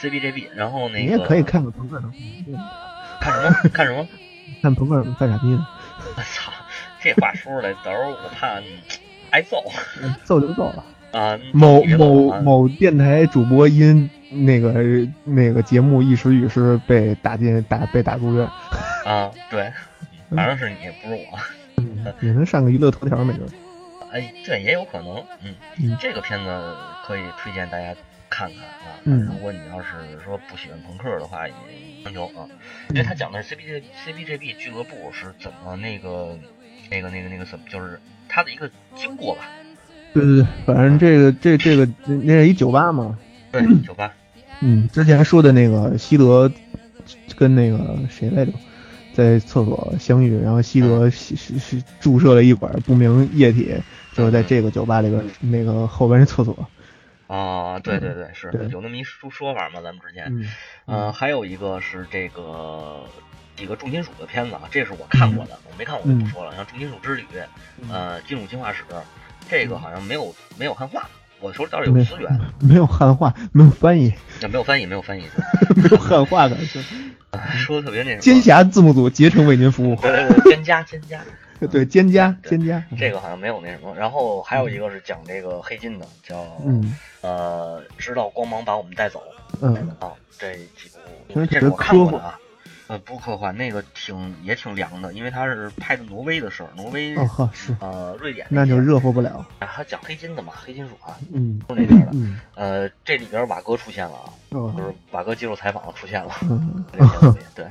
[0.00, 2.08] ，CBGB，然后那个你也可以看个朋克的，
[3.20, 3.56] 看什么？
[3.72, 4.06] 看什么？
[4.62, 5.66] 看朋克犯傻逼的。
[6.16, 6.52] 我操，
[7.00, 8.60] 这话说出来，到时候我怕
[9.30, 9.64] 挨揍。
[10.24, 11.38] 揍就揍了啊！
[11.52, 14.74] 某某某电台主播因那个
[15.24, 18.46] 那个节目一时语失被打进打被打住院。
[19.04, 19.72] 啊，对，
[20.30, 21.38] 反正是你，不是我。
[22.20, 23.48] 也能上个娱乐头条没准。
[24.10, 26.46] 哎，这也有可能，嗯，这个片子
[27.06, 27.94] 可以推荐大家
[28.30, 28.96] 看看啊。
[29.04, 29.88] 嗯，如果你要是
[30.24, 31.54] 说不喜欢朋克的话，也
[32.02, 32.48] 强求啊，
[32.90, 36.38] 因为他讲的是 C B J C B J B 俱乐部是怎么那个
[36.90, 39.42] 那个那个那个怎么，就是他的一个经过吧。
[40.14, 43.18] 对对对，反正这个这这个那是一酒吧嘛。
[43.52, 44.14] 对， 酒吧。
[44.60, 46.50] 嗯，之前说的那个西德
[47.36, 48.52] 跟那个谁来着，
[49.18, 53.74] 在厕所相遇，然后西德是是注射了一管不明液体，
[54.12, 56.56] 就是在这个酒吧里边那个后边那厕所。
[57.26, 60.26] 啊，对对对，是有那么一说说法嘛，咱们之前。
[60.28, 60.48] 嗯。
[60.86, 63.00] 呃，还有一个是这个
[63.56, 66.54] 几个重金属的片子啊，这是我看过的，我没看我就不说了。
[66.54, 67.22] 像《重金属之旅》，
[67.92, 68.84] 呃，《金属进化史》，
[69.50, 71.10] 这个好像没有没有汉化。
[71.40, 74.12] 我手里倒是有资源，没有汉化，没有翻译，
[74.42, 75.24] 也没有翻译，没有翻译，
[75.76, 76.56] 没有汉化的，
[77.56, 78.20] 说的特别那什么。
[78.22, 79.96] 尖侠字幕组竭诚为您服务。
[79.96, 81.20] 对对对，尖加 尖加，
[81.70, 82.82] 对尖加尖加。
[82.98, 83.94] 这个好像没有那什么。
[83.96, 86.44] 然后还有一个是讲这个黑金的，叫
[87.20, 89.22] 呃，直到光芒把我们带走。
[89.60, 90.88] 嗯啊，这几
[91.32, 92.38] 部这是我看过的啊。
[92.88, 99.46] 呃，不科幻，那个挺也挺凉的，因为他是拍的挪威的事儿，挪威哦呵是呃瑞典，那就热乎不了。
[99.60, 102.12] 他讲黑金的嘛，黑金属啊，嗯，都那边的。
[102.54, 106.32] 呃，这里边瓦哥出现了啊，就是瓦哥接受采访出现了。
[106.42, 106.84] 嗯，
[107.54, 107.66] 对，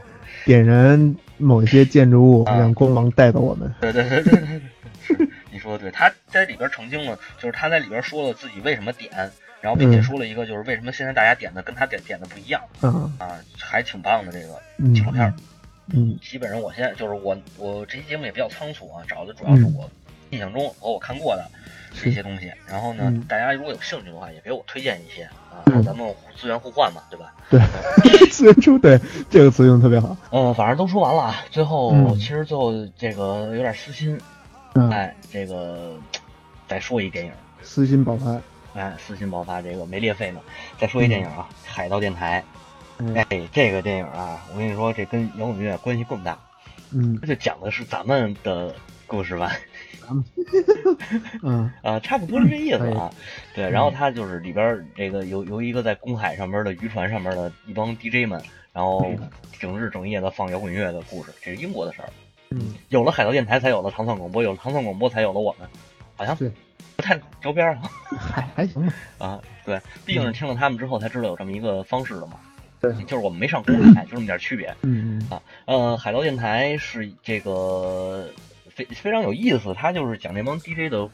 [0.46, 3.74] 点燃某些建筑物，让光芒带走我们。
[3.82, 4.62] 对对对对对，
[5.02, 9.32] 是你说的对，他在里边澄清了，就是他在里边说了自己为什么点。
[9.62, 12.62] 然后并且说了一个，就是为什么现在大家点的跟他点点的不一样，
[13.20, 14.62] 啊，还挺棒的这个
[14.94, 15.34] 纪录片。
[15.94, 19.90] 嗯，基本上我现在就是我我这期节目也比较仓促啊，找的主要是我
[20.32, 21.50] 印象中和我看过的
[21.94, 22.52] 这些东西。
[22.68, 27.34] 然后呢，大家如果有兴趣的话，也给我推荐一些啊，咱们资源互换嘛，对吧？
[27.50, 27.62] 对，
[28.30, 30.16] 资源出对这个词用的特别好。
[30.32, 34.20] 嗯，反正都说完了，啊最后其实最后这个有点私心，
[34.92, 35.96] 哎，这个
[36.68, 37.32] 再说一电影，
[37.64, 38.38] 私心爆发。
[38.78, 40.40] 哎，私信爆发这个没列费呢。
[40.78, 42.44] 再说一电影啊，《海盗电台》。
[43.16, 46.38] 哎，这个电影啊，我跟你说，这跟摇滚乐关系更大。
[46.92, 48.74] 嗯，这就讲的是咱们的
[49.08, 49.52] 故事吧。
[50.08, 50.24] 咱们，
[51.44, 53.12] 嗯啊，差不多是这意思啊。
[53.56, 58.40] 对，然后他就是里边这个由由一个在公海上边的渔船上面的一帮 DJ 们，
[58.74, 59.12] 然后
[59.60, 61.34] 整日整夜的放摇滚乐的故事。
[61.42, 62.10] 这是英国的事儿。
[62.52, 65.68] 嗯，有了海盗电台，才有了唐宋广播；有了唐宋广播，才有了我们。
[66.16, 66.36] 好像
[66.98, 67.04] 是。
[67.04, 67.82] 不太着边啊，
[68.20, 68.94] 还还行吧。
[69.20, 72.40] 啊，对，毕竟是听了他们之后才知道有这么一个方式的嘛。
[72.80, 74.76] 对，就是我们没上公海， 就这么点区别。
[74.82, 75.30] 嗯嗯。
[75.30, 78.28] 啊，呃，海盗电台是这个
[78.70, 81.08] 非非常有意思，他就是讲这帮 DJ 的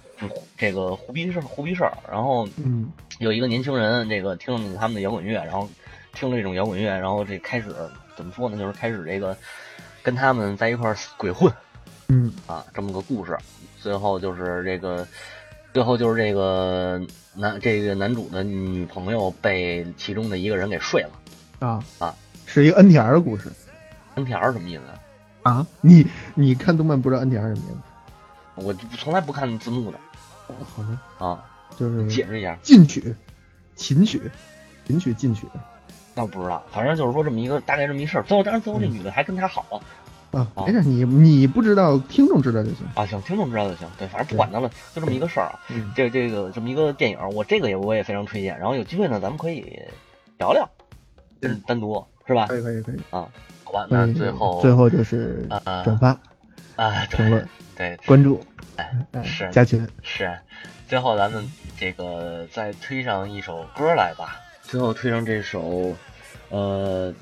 [0.57, 1.91] 这个胡逼事胡逼事儿。
[2.10, 2.89] 然后，嗯，
[3.19, 5.69] 有一个年轻人，这个听了他们的摇滚乐，然后
[6.14, 7.73] 听了这种摇滚乐，然后这开始
[8.15, 8.57] 怎么说呢？
[8.57, 9.38] 就是开始这个
[10.01, 11.51] 跟他们在一块儿鬼混。
[12.07, 12.34] 嗯。
[12.47, 13.38] 啊，这么个故事，
[13.81, 15.05] 最后就是这个。
[15.73, 17.01] 最后就是这个
[17.33, 23.51] 男这个男主的女朋友被其中的一个人给睡了啊啊，是一个 NTR 的故事。
[24.15, 24.83] NTR 什么意思
[25.41, 25.65] 啊？
[25.81, 26.05] 你
[26.35, 28.67] 你看动漫不知道 NTR 什么意思？
[28.67, 29.99] 我从来不看字幕的。
[30.45, 31.43] 好的啊，
[31.75, 33.15] 就是解释一下，进取，
[33.75, 34.29] 琴曲，
[34.85, 35.47] 琴曲进取。
[36.13, 38.23] 那不知道，反正就是说这么一个大概这么一事儿。
[38.23, 39.81] 最后当然最后这女的还跟他好了。
[40.34, 43.05] 啊，没事，你你不知道，听众知道就行啊。
[43.05, 43.88] 行，听众知道就行。
[43.99, 45.60] 对，反正不管他了，就这么一个事儿啊。
[45.95, 48.57] 这这个这么一个电影，我这个也我也非常推荐。
[48.57, 49.80] 然后有机会呢，咱们可以
[50.39, 50.68] 聊聊，
[51.41, 52.47] 嗯，单独是吧？
[52.47, 53.30] 可以可以可以啊。
[53.64, 55.47] 好吧，那最后最后就是
[55.84, 56.19] 转发
[56.77, 57.47] 啊，评论
[57.77, 58.43] 对关注，
[58.77, 58.91] 哎
[59.23, 60.35] 是加群是。
[60.88, 61.47] 最后咱们
[61.77, 64.41] 这个再推上一首歌来吧。
[64.64, 65.95] 最后推上这首，
[66.49, 67.14] 呃。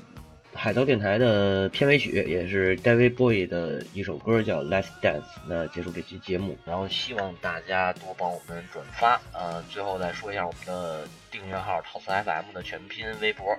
[0.54, 5.20] 海盗电台的片尾曲也是 David Bowie 的一首歌，叫《Let's Dance》。
[5.48, 9.20] 那结束这期节目，然后希望大家多帮我们转发。
[9.32, 13.56] 呃，最后再说一下我们的订阅号“陶瓷 FM” 的全拼微博，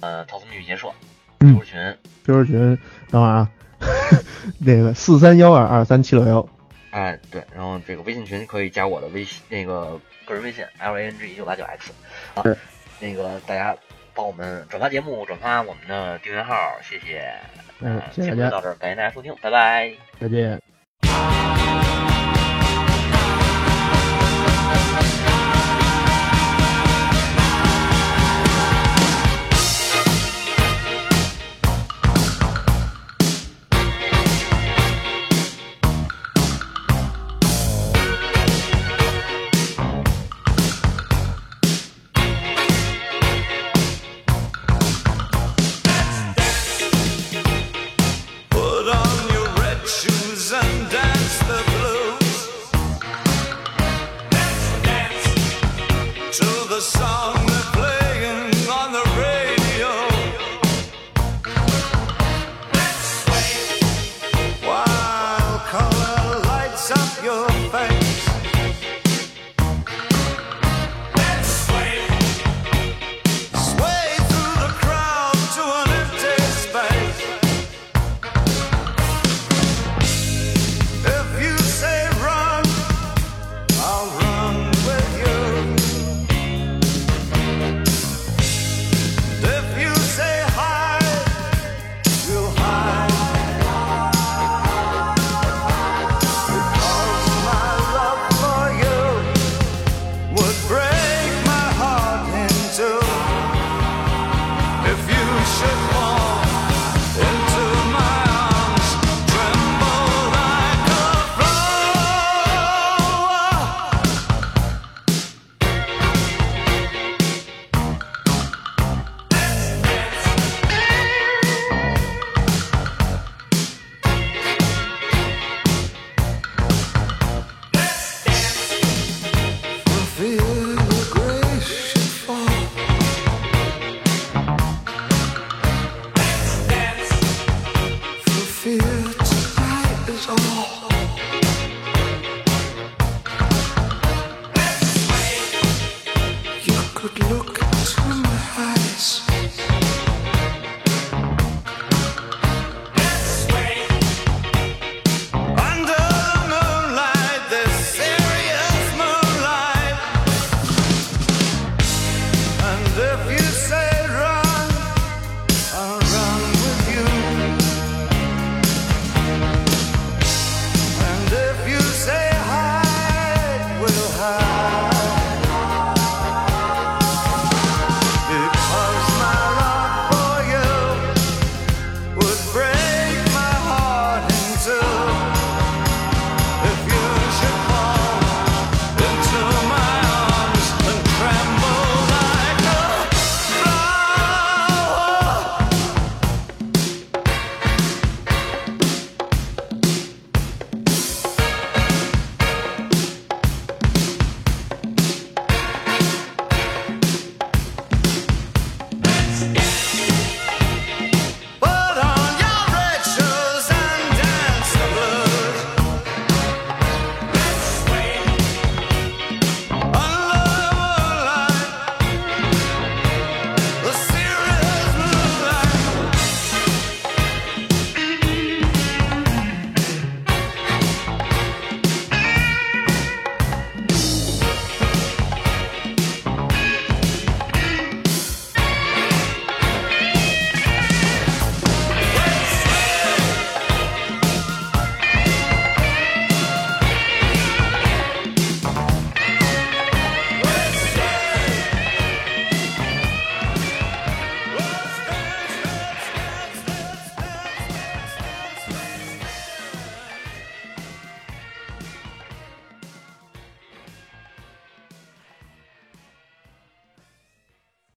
[0.00, 0.88] 呃，陶瓷女结社
[1.40, 1.96] QQ 群
[2.26, 2.78] ，QQ 群，
[3.10, 3.50] 等会儿啊，
[4.58, 6.46] 那个四三幺二二三七六幺。
[6.90, 11.92] 哎，对，然后这个微信群可以加我的微信，那个个人微信 L A N G 一九八九 X。
[12.34, 12.42] 啊，
[13.00, 13.74] 那个大家。
[14.14, 17.32] 帮我们转发节目，转发我们的订阅号，谢谢。
[17.80, 18.50] 嗯，谢谢大家。
[18.50, 19.92] 到这儿，感谢大家收听，拜拜。
[20.20, 21.53] 再见。